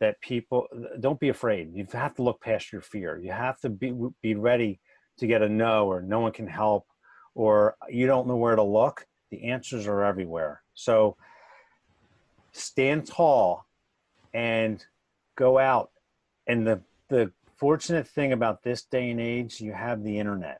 that 0.04 0.20
people 0.20 0.68
don't 1.00 1.20
be 1.20 1.30
afraid. 1.30 1.74
You 1.74 1.88
have 1.94 2.14
to 2.16 2.24
look 2.24 2.42
past 2.42 2.74
your 2.74 2.82
fear. 2.82 3.18
You 3.18 3.32
have 3.32 3.58
to 3.62 3.70
be 3.70 3.94
be 4.22 4.36
ready 4.36 4.82
to 5.18 5.28
get 5.28 5.42
a 5.42 5.48
no 5.48 5.88
or 5.88 6.02
no 6.02 6.20
one 6.20 6.34
can 6.34 6.48
help 6.48 6.86
or 7.36 7.78
you 7.90 8.06
don't 8.06 8.28
know 8.28 8.36
where 8.36 8.58
to 8.58 8.64
look. 8.64 9.08
The 9.32 9.46
answers 9.46 9.88
are 9.88 10.04
everywhere. 10.04 10.62
So 10.74 11.16
stand 12.52 13.08
tall 13.08 13.66
and 14.34 14.86
go 15.38 15.58
out. 15.58 15.92
And 16.48 16.68
the 16.68 16.82
the 17.08 17.32
fortunate 17.56 18.06
thing 18.06 18.34
about 18.34 18.62
this 18.64 18.84
day 18.84 19.10
and 19.10 19.22
age, 19.22 19.62
you 19.62 19.72
have 19.72 20.04
the 20.04 20.20
internet 20.20 20.60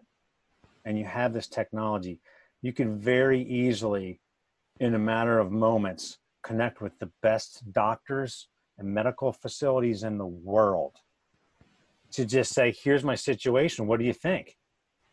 and 0.86 0.98
you 0.98 1.04
have 1.04 1.34
this 1.34 1.48
technology. 1.48 2.22
You 2.62 2.72
can 2.72 2.98
very 2.98 3.42
easily, 3.42 4.22
in 4.80 4.96
a 4.96 5.00
matter 5.00 5.38
of 5.38 5.52
moments, 5.52 6.18
connect 6.44 6.80
with 6.80 6.98
the 7.00 7.12
best 7.22 7.74
doctors 7.74 8.48
and 8.78 8.88
medical 8.88 9.32
facilities 9.32 10.04
in 10.04 10.18
the 10.18 10.26
world 10.26 10.98
to 12.12 12.26
just 12.26 12.54
say, 12.54 12.72
here's 12.72 13.04
my 13.04 13.16
situation. 13.16 13.88
What 13.88 14.00
do 14.00 14.06
you 14.06 14.14
think? 14.14 14.58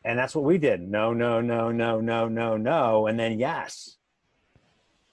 And 0.04 0.18
that's 0.18 0.34
what 0.34 0.44
we 0.44 0.58
did. 0.58 0.80
No, 0.80 1.12
no, 1.12 1.40
no, 1.40 1.70
no, 1.70 2.00
no, 2.00 2.28
no, 2.28 2.56
no. 2.56 3.06
And 3.06 3.18
then 3.18 3.38
yes. 3.38 3.96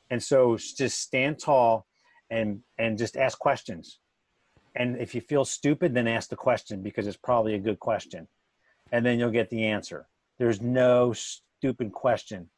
And 0.10 0.22
so 0.22 0.58
just 0.58 1.00
stand 1.00 1.40
tall 1.40 1.86
and 2.30 2.62
and 2.78 2.98
just 2.98 3.18
ask 3.18 3.38
questions. 3.38 4.00
And 4.76 4.98
if 4.98 5.16
you 5.16 5.22
feel 5.22 5.44
stupid, 5.44 5.94
then 5.94 6.08
ask 6.08 6.30
the 6.30 6.36
question 6.36 6.82
because 6.84 7.08
it's 7.08 7.18
probably 7.18 7.56
a 7.56 7.60
good 7.60 7.80
question. 7.80 8.28
And 8.92 9.06
then 9.06 9.20
you'll 9.20 9.32
get 9.32 9.50
the 9.50 9.66
answer. 9.66 10.08
There's 10.38 10.62
no 10.62 11.14
stupid 11.14 11.92
question. 11.92 12.50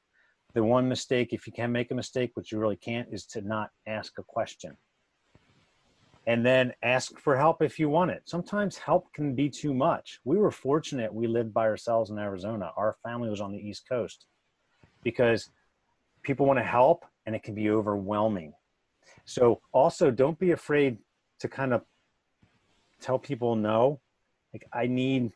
The 0.54 0.64
one 0.64 0.90
mistake, 0.90 1.32
if 1.32 1.48
you 1.48 1.54
can 1.54 1.72
make 1.72 1.92
a 1.92 1.96
mistake, 1.96 2.32
which 2.34 2.52
you 2.52 2.60
really 2.60 2.76
can't, 2.76 3.08
is 3.12 3.26
to 3.28 3.42
not 3.42 3.70
ask 3.88 4.18
a 4.20 4.24
question 4.24 4.76
and 6.30 6.46
then 6.46 6.72
ask 6.84 7.18
for 7.18 7.36
help 7.36 7.64
if 7.64 7.80
you 7.80 7.90
want 7.90 8.12
it. 8.12 8.22
Sometimes 8.26 8.78
help 8.78 9.12
can 9.14 9.34
be 9.34 9.50
too 9.50 9.74
much. 9.74 10.20
We 10.26 10.38
were 10.38 10.52
fortunate 10.52 11.12
we 11.12 11.26
lived 11.26 11.52
by 11.52 11.64
ourselves 11.64 12.12
in 12.12 12.20
Arizona. 12.20 12.70
Our 12.78 12.98
family 13.02 13.32
was 13.32 13.42
on 13.42 13.52
the 13.52 13.58
East 13.58 13.90
Coast 13.90 14.28
because 15.02 15.50
people 16.22 16.46
want 16.46 16.60
to 16.60 16.64
help 16.64 17.04
and 17.26 17.36
it 17.36 17.42
can 17.42 17.56
be 17.56 17.72
overwhelming. 17.72 18.54
So 19.26 19.60
also 19.72 20.12
don't 20.12 20.38
be 20.38 20.52
afraid 20.52 21.00
to 21.40 21.48
kind 21.48 21.74
of 21.74 21.82
tell 23.02 23.18
people 23.18 23.56
no. 23.56 24.00
Like 24.54 24.68
I 24.72 24.86
need 24.86 25.32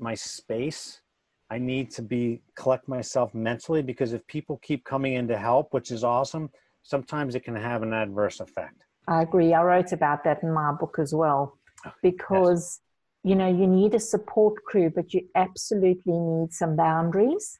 my 0.00 0.16
space. 0.16 1.02
I 1.50 1.58
need 1.58 1.92
to 1.92 2.02
be 2.02 2.42
collect 2.56 2.88
myself 2.88 3.32
mentally 3.32 3.80
because 3.80 4.12
if 4.12 4.26
people 4.26 4.58
keep 4.60 4.84
coming 4.84 5.14
in 5.14 5.28
to 5.28 5.38
help, 5.38 5.72
which 5.72 5.92
is 5.92 6.02
awesome, 6.02 6.50
sometimes 6.82 7.36
it 7.36 7.44
can 7.44 7.54
have 7.54 7.84
an 7.84 7.92
adverse 7.92 8.40
effect. 8.40 8.86
I 9.08 9.22
agree. 9.22 9.52
I 9.52 9.62
wrote 9.62 9.92
about 9.92 10.24
that 10.24 10.42
in 10.42 10.52
my 10.52 10.72
book 10.72 10.96
as 10.98 11.14
well 11.14 11.58
because, 12.02 12.80
yes. 13.24 13.30
you 13.30 13.34
know, 13.34 13.48
you 13.48 13.66
need 13.66 13.94
a 13.94 14.00
support 14.00 14.62
crew, 14.64 14.90
but 14.90 15.12
you 15.12 15.28
absolutely 15.34 16.12
need 16.12 16.52
some 16.52 16.76
boundaries 16.76 17.58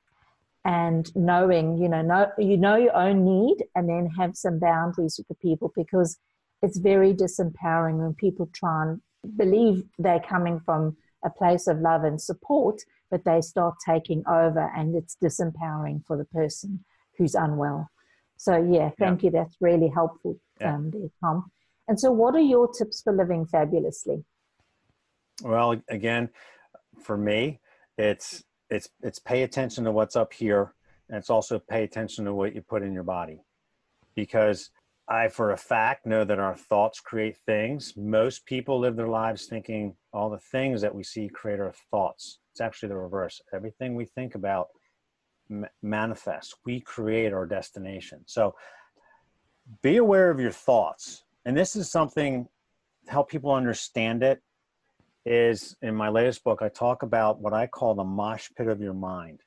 and 0.64 1.14
knowing, 1.16 1.78
you 1.78 1.88
know, 1.88 2.02
know, 2.02 2.30
you 2.38 2.56
know 2.56 2.76
your 2.76 2.94
own 2.96 3.24
need 3.24 3.64
and 3.74 3.88
then 3.88 4.06
have 4.06 4.36
some 4.36 4.58
boundaries 4.58 5.16
with 5.18 5.26
the 5.28 5.34
people 5.34 5.72
because 5.74 6.18
it's 6.62 6.78
very 6.78 7.12
disempowering 7.12 7.96
when 7.96 8.14
people 8.14 8.48
try 8.52 8.84
and 8.84 9.00
believe 9.36 9.82
they're 9.98 10.20
coming 10.20 10.60
from 10.60 10.96
a 11.24 11.30
place 11.30 11.66
of 11.66 11.80
love 11.80 12.04
and 12.04 12.20
support, 12.20 12.82
but 13.10 13.24
they 13.24 13.40
start 13.40 13.74
taking 13.84 14.22
over 14.28 14.70
and 14.76 14.94
it's 14.94 15.16
disempowering 15.22 16.04
for 16.06 16.16
the 16.16 16.24
person 16.26 16.84
who's 17.18 17.34
unwell. 17.34 17.90
So, 18.36 18.56
yeah, 18.56 18.90
thank 18.98 19.22
yeah. 19.22 19.26
you. 19.26 19.32
That's 19.32 19.56
really 19.60 19.88
helpful 19.88 20.38
yeah. 20.62 20.74
um, 20.74 20.90
there, 20.90 21.08
Tom. 21.20 21.50
And 21.88 21.98
so, 21.98 22.10
what 22.10 22.34
are 22.34 22.40
your 22.40 22.68
tips 22.68 23.02
for 23.02 23.12
living 23.12 23.46
fabulously? 23.46 24.24
Well, 25.42 25.80
again, 25.88 26.30
for 27.02 27.16
me, 27.16 27.60
it's 27.98 28.42
it's 28.70 28.88
it's 29.02 29.18
pay 29.18 29.42
attention 29.42 29.84
to 29.84 29.92
what's 29.92 30.16
up 30.16 30.32
here 30.32 30.74
and 31.08 31.18
it's 31.18 31.30
also 31.30 31.58
pay 31.58 31.84
attention 31.84 32.24
to 32.24 32.34
what 32.34 32.54
you 32.54 32.62
put 32.62 32.82
in 32.82 32.92
your 32.92 33.02
body 33.02 33.42
because 34.14 34.70
i 35.08 35.28
for 35.28 35.52
a 35.52 35.56
fact 35.56 36.06
know 36.06 36.24
that 36.24 36.38
our 36.38 36.56
thoughts 36.56 37.00
create 37.00 37.36
things 37.44 37.92
most 37.96 38.46
people 38.46 38.80
live 38.80 38.96
their 38.96 39.08
lives 39.08 39.46
thinking 39.46 39.94
all 40.12 40.30
the 40.30 40.38
things 40.38 40.80
that 40.80 40.94
we 40.94 41.04
see 41.04 41.28
create 41.28 41.60
our 41.60 41.74
thoughts 41.90 42.38
it's 42.52 42.60
actually 42.60 42.88
the 42.88 42.96
reverse 42.96 43.40
everything 43.52 43.94
we 43.94 44.06
think 44.06 44.34
about 44.34 44.68
manifests 45.82 46.54
we 46.64 46.80
create 46.80 47.32
our 47.32 47.46
destination 47.46 48.20
so 48.26 48.54
be 49.82 49.96
aware 49.96 50.30
of 50.30 50.40
your 50.40 50.50
thoughts 50.50 51.24
and 51.44 51.56
this 51.56 51.76
is 51.76 51.90
something 51.90 52.48
help 53.08 53.28
people 53.28 53.52
understand 53.52 54.22
it 54.22 54.40
is 55.24 55.76
in 55.82 55.94
my 55.94 56.08
latest 56.08 56.42
book, 56.44 56.62
I 56.62 56.68
talk 56.68 57.02
about 57.02 57.40
what 57.40 57.52
I 57.52 57.66
call 57.66 57.94
the 57.94 58.04
mosh 58.04 58.48
pit 58.56 58.68
of 58.68 58.80
your 58.80 58.94
mind. 58.94 59.40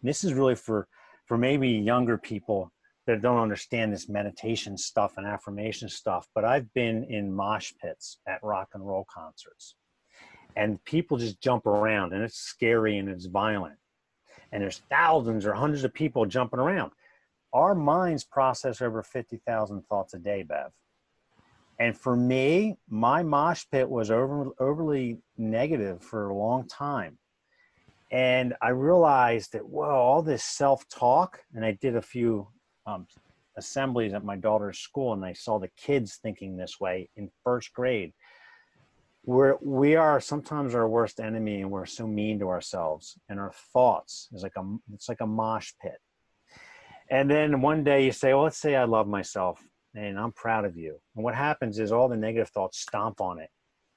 And 0.00 0.08
this 0.08 0.24
is 0.24 0.32
really 0.32 0.54
for, 0.54 0.88
for 1.26 1.36
maybe 1.36 1.68
younger 1.68 2.18
people 2.18 2.72
that 3.06 3.22
don't 3.22 3.38
understand 3.38 3.92
this 3.92 4.08
meditation 4.08 4.76
stuff 4.78 5.14
and 5.16 5.26
affirmation 5.26 5.88
stuff, 5.88 6.26
but 6.34 6.44
I've 6.44 6.72
been 6.72 7.04
in 7.04 7.32
mosh 7.32 7.72
pits 7.80 8.18
at 8.26 8.42
rock 8.42 8.68
and 8.74 8.86
roll 8.86 9.06
concerts. 9.12 9.76
And 10.56 10.82
people 10.84 11.18
just 11.18 11.40
jump 11.40 11.66
around 11.66 12.12
and 12.12 12.22
it's 12.22 12.38
scary 12.38 12.98
and 12.98 13.08
it's 13.08 13.26
violent. 13.26 13.76
And 14.52 14.62
there's 14.62 14.82
thousands 14.88 15.46
or 15.46 15.52
hundreds 15.52 15.84
of 15.84 15.92
people 15.92 16.26
jumping 16.26 16.60
around. 16.60 16.92
Our 17.54 17.74
minds 17.74 18.24
process 18.24 18.82
over 18.82 19.02
50,000 19.02 19.82
thoughts 19.82 20.12
a 20.14 20.18
day, 20.18 20.42
Bev. 20.42 20.72
And 21.78 21.96
for 21.96 22.16
me, 22.16 22.76
my 22.88 23.22
mosh 23.22 23.64
pit 23.70 23.88
was 23.88 24.10
over, 24.10 24.50
overly 24.58 25.18
negative 25.38 26.02
for 26.02 26.28
a 26.28 26.36
long 26.36 26.68
time. 26.68 27.18
And 28.10 28.54
I 28.60 28.68
realized 28.68 29.52
that, 29.52 29.66
whoa, 29.66 29.88
all 29.88 30.22
this 30.22 30.44
self 30.44 30.86
talk, 30.88 31.40
and 31.54 31.64
I 31.64 31.78
did 31.80 31.96
a 31.96 32.02
few 32.02 32.48
um, 32.86 33.06
assemblies 33.56 34.12
at 34.12 34.24
my 34.24 34.36
daughter's 34.36 34.78
school, 34.78 35.12
and 35.12 35.24
I 35.24 35.32
saw 35.32 35.58
the 35.58 35.70
kids 35.76 36.18
thinking 36.22 36.56
this 36.56 36.78
way 36.80 37.08
in 37.16 37.30
first 37.42 37.72
grade. 37.72 38.12
We're, 39.24 39.56
we 39.62 39.96
are 39.96 40.20
sometimes 40.20 40.74
our 40.74 40.86
worst 40.86 41.18
enemy, 41.18 41.62
and 41.62 41.70
we're 41.70 41.86
so 41.86 42.06
mean 42.06 42.38
to 42.40 42.48
ourselves. 42.48 43.18
And 43.28 43.40
our 43.40 43.52
thoughts 43.72 44.28
is 44.32 44.42
like 44.42 44.56
a, 44.56 44.76
it's 44.92 45.08
like 45.08 45.20
a 45.20 45.26
mosh 45.26 45.72
pit. 45.80 45.98
And 47.14 47.30
then 47.30 47.60
one 47.60 47.84
day 47.84 48.04
you 48.04 48.10
say, 48.10 48.34
well, 48.34 48.42
let's 48.42 48.58
say 48.58 48.74
I 48.74 48.86
love 48.86 49.06
myself 49.06 49.62
and 49.94 50.18
I'm 50.18 50.32
proud 50.32 50.64
of 50.64 50.76
you. 50.76 50.98
And 51.14 51.22
what 51.22 51.36
happens 51.36 51.78
is 51.78 51.92
all 51.92 52.08
the 52.08 52.16
negative 52.16 52.48
thoughts 52.48 52.80
stomp 52.80 53.20
on 53.20 53.38
it. 53.38 53.50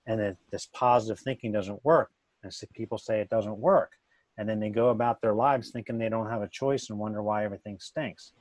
And 0.05 0.19
then 0.19 0.37
this 0.51 0.67
positive 0.71 1.19
thinking 1.19 1.51
doesn't 1.51 1.83
work. 1.83 2.11
And 2.43 2.53
so 2.53 2.67
people 2.75 2.99
say 2.99 3.19
it 3.19 3.31
doesn't 3.31 3.57
work. 3.57 3.93
And 4.37 4.47
then 4.47 4.59
they 4.59 4.69
go 4.69 4.89
about 4.89 5.19
their 5.19 5.33
lives 5.33 5.71
thinking 5.71 5.97
they 5.97 6.09
don't 6.09 6.29
have 6.29 6.43
a 6.43 6.47
choice 6.47 6.91
and 6.91 6.99
wonder 6.99 7.23
why 7.23 7.43
everything 7.43 7.79
stinks. 7.79 8.33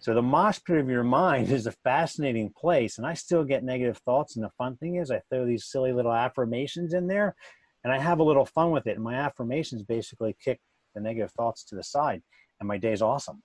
So 0.00 0.12
the 0.12 0.22
mosh 0.22 0.58
pit 0.66 0.78
of 0.78 0.90
your 0.90 1.04
mind 1.04 1.48
is 1.52 1.68
a 1.68 1.72
fascinating 1.84 2.50
place. 2.50 2.98
And 2.98 3.06
I 3.06 3.14
still 3.14 3.44
get 3.44 3.62
negative 3.62 3.98
thoughts. 3.98 4.34
And 4.34 4.44
the 4.44 4.50
fun 4.58 4.76
thing 4.78 4.96
is 4.96 5.12
I 5.12 5.22
throw 5.30 5.46
these 5.46 5.66
silly 5.66 5.92
little 5.92 6.12
affirmations 6.12 6.94
in 6.94 7.06
there 7.06 7.36
and 7.84 7.92
I 7.92 8.00
have 8.00 8.18
a 8.18 8.24
little 8.24 8.44
fun 8.44 8.72
with 8.72 8.88
it. 8.88 8.96
And 8.96 9.04
my 9.04 9.14
affirmations 9.14 9.84
basically 9.84 10.34
kick 10.44 10.58
the 10.96 11.00
negative 11.00 11.30
thoughts 11.30 11.62
to 11.66 11.76
the 11.76 11.84
side. 11.84 12.22
And 12.58 12.66
my 12.66 12.76
day's 12.76 13.02
awesome. 13.02 13.44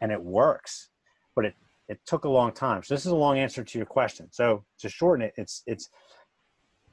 And 0.00 0.12
it 0.12 0.22
works. 0.22 0.90
But 1.34 1.46
it 1.46 1.54
it 1.88 2.00
took 2.04 2.24
a 2.24 2.28
long 2.28 2.52
time. 2.52 2.82
So 2.82 2.94
this 2.94 3.06
is 3.06 3.12
a 3.12 3.16
long 3.16 3.38
answer 3.38 3.64
to 3.64 3.78
your 3.78 3.86
question. 3.86 4.28
So 4.30 4.64
to 4.80 4.88
shorten 4.88 5.24
it, 5.26 5.34
it's 5.36 5.62
it's 5.66 5.88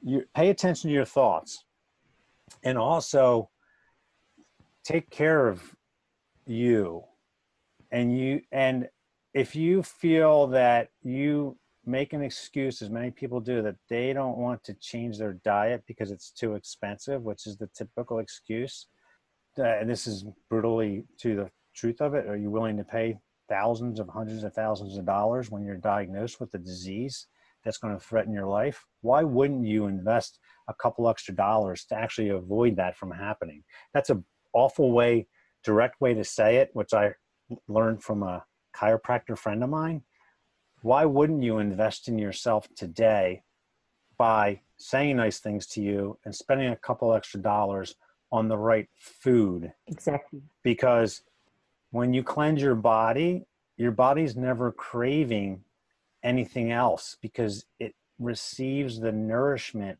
you 0.02 0.24
pay 0.34 0.50
attention 0.50 0.88
to 0.88 0.94
your 0.94 1.04
thoughts 1.04 1.64
and 2.62 2.78
also 2.78 3.50
take 4.84 5.10
care 5.10 5.48
of 5.48 5.74
you 6.46 7.02
and 7.90 8.16
you 8.16 8.40
and 8.52 8.88
if 9.34 9.56
you 9.56 9.82
feel 9.82 10.46
that 10.46 10.88
you 11.02 11.56
make 11.84 12.12
an 12.12 12.22
excuse 12.22 12.82
as 12.82 12.90
many 12.90 13.10
people 13.10 13.40
do 13.40 13.62
that 13.62 13.76
they 13.88 14.12
don't 14.12 14.38
want 14.38 14.62
to 14.64 14.74
change 14.74 15.18
their 15.18 15.34
diet 15.44 15.82
because 15.86 16.10
it's 16.10 16.30
too 16.30 16.54
expensive 16.54 17.22
which 17.22 17.46
is 17.46 17.56
the 17.56 17.68
typical 17.76 18.20
excuse 18.20 18.86
uh, 19.58 19.64
and 19.64 19.88
this 19.88 20.06
is 20.06 20.24
brutally 20.48 21.04
to 21.18 21.34
the 21.34 21.50
truth 21.76 22.00
of 22.00 22.14
it 22.14 22.26
are 22.26 22.36
you 22.36 22.50
willing 22.50 22.76
to 22.76 22.84
pay 22.84 23.18
thousands 23.48 24.00
of 24.00 24.08
hundreds 24.08 24.44
of 24.44 24.52
thousands 24.54 24.96
of 24.96 25.06
dollars 25.06 25.50
when 25.50 25.64
you're 25.64 25.76
diagnosed 25.76 26.40
with 26.40 26.52
a 26.54 26.58
disease 26.58 27.26
that's 27.66 27.78
going 27.78 27.92
to 27.92 28.00
threaten 28.00 28.32
your 28.32 28.46
life, 28.46 28.86
why 29.02 29.22
wouldn't 29.24 29.66
you 29.66 29.86
invest 29.86 30.38
a 30.68 30.74
couple 30.74 31.08
extra 31.08 31.34
dollars 31.34 31.84
to 31.84 31.96
actually 31.96 32.28
avoid 32.28 32.76
that 32.76 32.96
from 32.96 33.10
happening? 33.10 33.64
That's 33.92 34.08
an 34.08 34.24
awful 34.52 34.92
way, 34.92 35.26
direct 35.64 36.00
way 36.00 36.14
to 36.14 36.24
say 36.24 36.56
it, 36.56 36.70
which 36.72 36.94
I 36.94 37.14
learned 37.68 38.02
from 38.02 38.22
a 38.22 38.44
chiropractor 38.74 39.36
friend 39.36 39.62
of 39.64 39.70
mine. 39.70 40.02
Why 40.82 41.04
wouldn't 41.04 41.42
you 41.42 41.58
invest 41.58 42.08
in 42.08 42.18
yourself 42.18 42.68
today 42.76 43.42
by 44.16 44.60
saying 44.76 45.16
nice 45.16 45.40
things 45.40 45.66
to 45.68 45.82
you 45.82 46.18
and 46.24 46.34
spending 46.34 46.70
a 46.70 46.76
couple 46.76 47.12
extra 47.14 47.40
dollars 47.40 47.96
on 48.30 48.48
the 48.48 48.58
right 48.58 48.88
food? 48.96 49.72
Exactly. 49.88 50.42
Because 50.62 51.22
when 51.96 52.12
you 52.12 52.22
cleanse 52.22 52.60
your 52.60 52.74
body, 52.74 53.46
your 53.78 53.90
body's 53.90 54.36
never 54.36 54.70
craving 54.70 55.64
anything 56.22 56.70
else 56.70 57.16
because 57.22 57.64
it 57.80 57.94
receives 58.18 59.00
the 59.00 59.12
nourishment 59.12 59.98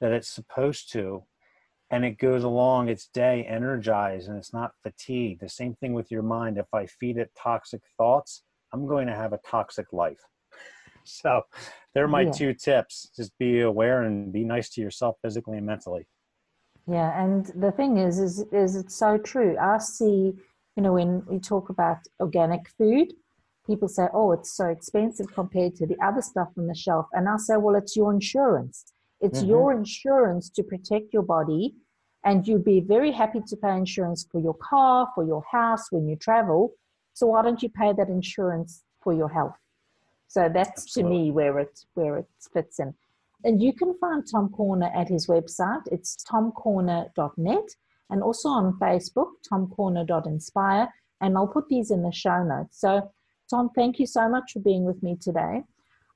that 0.00 0.10
it's 0.10 0.28
supposed 0.28 0.90
to 0.92 1.22
and 1.90 2.04
it 2.04 2.18
goes 2.18 2.42
along 2.42 2.88
its 2.88 3.06
day 3.06 3.44
energized 3.48 4.28
and 4.28 4.36
it's 4.36 4.52
not 4.52 4.72
fatigued. 4.82 5.40
The 5.40 5.48
same 5.48 5.74
thing 5.74 5.92
with 5.94 6.10
your 6.10 6.22
mind. 6.22 6.58
If 6.58 6.66
I 6.74 6.86
feed 6.86 7.16
it 7.16 7.30
toxic 7.40 7.82
thoughts, 7.96 8.42
I'm 8.72 8.86
going 8.86 9.06
to 9.06 9.14
have 9.14 9.32
a 9.32 9.40
toxic 9.46 9.92
life. 9.92 10.20
So, 11.04 11.40
they're 11.94 12.06
my 12.06 12.22
yeah. 12.22 12.32
two 12.32 12.52
tips. 12.52 13.10
Just 13.16 13.32
be 13.38 13.62
aware 13.62 14.02
and 14.02 14.30
be 14.30 14.44
nice 14.44 14.68
to 14.70 14.82
yourself 14.82 15.16
physically 15.22 15.56
and 15.56 15.64
mentally. 15.64 16.06
Yeah, 16.86 17.24
and 17.24 17.46
the 17.56 17.72
thing 17.72 17.96
is, 17.96 18.18
is, 18.18 18.44
is 18.52 18.76
it's 18.76 18.94
so 18.94 19.16
true. 19.16 19.56
I 19.58 19.78
see 19.78 20.34
you 20.78 20.82
know, 20.82 20.92
when 20.92 21.24
we 21.26 21.40
talk 21.40 21.70
about 21.70 21.98
organic 22.20 22.68
food, 22.78 23.12
people 23.66 23.88
say, 23.88 24.06
oh, 24.14 24.30
it's 24.30 24.56
so 24.56 24.66
expensive 24.66 25.26
compared 25.34 25.74
to 25.74 25.88
the 25.88 25.96
other 26.00 26.22
stuff 26.22 26.50
on 26.56 26.68
the 26.68 26.74
shelf. 26.74 27.06
And 27.12 27.28
I 27.28 27.36
say, 27.36 27.56
well, 27.56 27.74
it's 27.74 27.96
your 27.96 28.12
insurance. 28.12 28.84
It's 29.20 29.40
mm-hmm. 29.40 29.48
your 29.48 29.72
insurance 29.72 30.48
to 30.50 30.62
protect 30.62 31.12
your 31.12 31.24
body. 31.24 31.74
And 32.22 32.46
you'd 32.46 32.64
be 32.64 32.78
very 32.78 33.10
happy 33.10 33.40
to 33.44 33.56
pay 33.56 33.76
insurance 33.76 34.24
for 34.30 34.40
your 34.40 34.54
car, 34.54 35.08
for 35.16 35.24
your 35.24 35.42
house 35.50 35.90
when 35.90 36.06
you 36.06 36.14
travel. 36.14 36.74
So 37.12 37.26
why 37.26 37.42
don't 37.42 37.60
you 37.60 37.70
pay 37.70 37.92
that 37.94 38.08
insurance 38.08 38.84
for 39.02 39.12
your 39.12 39.28
health? 39.28 39.56
So 40.28 40.48
that's 40.48 40.82
Absolutely. 40.82 41.16
to 41.16 41.24
me 41.24 41.30
where 41.32 41.58
it 41.58 41.76
where 41.94 42.18
it 42.18 42.28
fits 42.52 42.78
in. 42.78 42.94
And 43.42 43.60
you 43.60 43.72
can 43.72 43.98
find 43.98 44.22
Tom 44.30 44.50
Corner 44.50 44.92
at 44.94 45.08
his 45.08 45.26
website. 45.26 45.82
It's 45.90 46.16
tomcorner.net 46.30 47.68
and 48.10 48.22
also 48.22 48.48
on 48.48 48.78
Facebook, 48.78 49.32
tomcorner.inspire. 49.50 50.88
And 51.20 51.36
I'll 51.36 51.48
put 51.48 51.68
these 51.68 51.90
in 51.90 52.02
the 52.02 52.12
show 52.12 52.42
notes. 52.42 52.80
So, 52.80 53.10
Tom, 53.50 53.70
thank 53.74 53.98
you 53.98 54.06
so 54.06 54.28
much 54.28 54.52
for 54.52 54.60
being 54.60 54.84
with 54.84 55.02
me 55.02 55.16
today. 55.20 55.62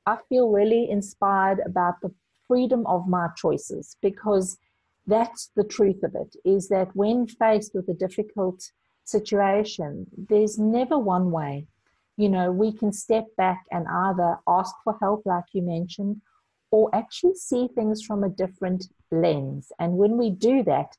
I 0.07 0.18
feel 0.28 0.50
really 0.50 0.90
inspired 0.90 1.61
about 1.64 2.00
the 2.00 2.12
freedom 2.46 2.87
of 2.87 3.09
my 3.09 3.28
choices 3.37 3.96
because 4.02 4.59
that's 5.07 5.50
the 5.57 5.64
truth 5.64 6.02
of 6.02 6.14
it 6.14 6.37
is 6.44 6.68
that 6.68 6.94
when 6.94 7.26
faced 7.26 7.74
with 7.74 7.88
a 7.88 7.94
difficult 7.94 8.70
situation, 9.05 10.07
there's 10.28 10.59
never 10.59 10.98
one 10.98 11.31
way. 11.31 11.66
You 12.16 12.28
know, 12.28 12.52
we 12.52 12.72
can 12.72 12.92
step 12.92 13.24
back 13.37 13.64
and 13.70 13.87
either 13.88 14.38
ask 14.46 14.74
for 14.85 14.96
help, 15.00 15.22
like 15.24 15.44
you 15.52 15.62
mentioned, 15.62 16.20
or 16.70 16.94
actually 16.94 17.35
see 17.35 17.68
things 17.68 18.02
from 18.02 18.22
a 18.22 18.28
different 18.28 18.87
lens. 19.11 19.72
And 19.78 19.94
when 19.94 20.16
we 20.16 20.31
do 20.31 20.62
that, 20.64 20.96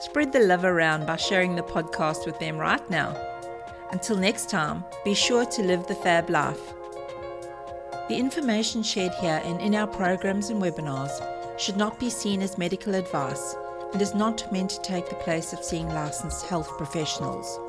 Spread 0.00 0.32
the 0.32 0.40
love 0.40 0.64
around 0.64 1.06
by 1.06 1.14
sharing 1.14 1.54
the 1.54 1.62
podcast 1.62 2.26
with 2.26 2.40
them 2.40 2.58
right 2.58 2.90
now. 2.90 3.14
Until 3.92 4.16
next 4.16 4.50
time, 4.50 4.82
be 5.04 5.14
sure 5.14 5.44
to 5.46 5.62
live 5.62 5.86
the 5.86 5.94
fab 5.94 6.28
life. 6.28 6.74
The 8.08 8.16
information 8.16 8.82
shared 8.82 9.14
here 9.20 9.40
and 9.44 9.60
in 9.60 9.76
our 9.76 9.86
programs 9.86 10.50
and 10.50 10.60
webinars 10.60 11.12
should 11.56 11.76
not 11.76 12.00
be 12.00 12.10
seen 12.10 12.42
as 12.42 12.58
medical 12.58 12.96
advice 12.96 13.54
and 13.92 14.02
is 14.02 14.16
not 14.16 14.50
meant 14.50 14.70
to 14.70 14.82
take 14.82 15.08
the 15.08 15.14
place 15.26 15.52
of 15.52 15.62
seeing 15.62 15.88
licensed 15.88 16.46
health 16.46 16.76
professionals. 16.76 17.60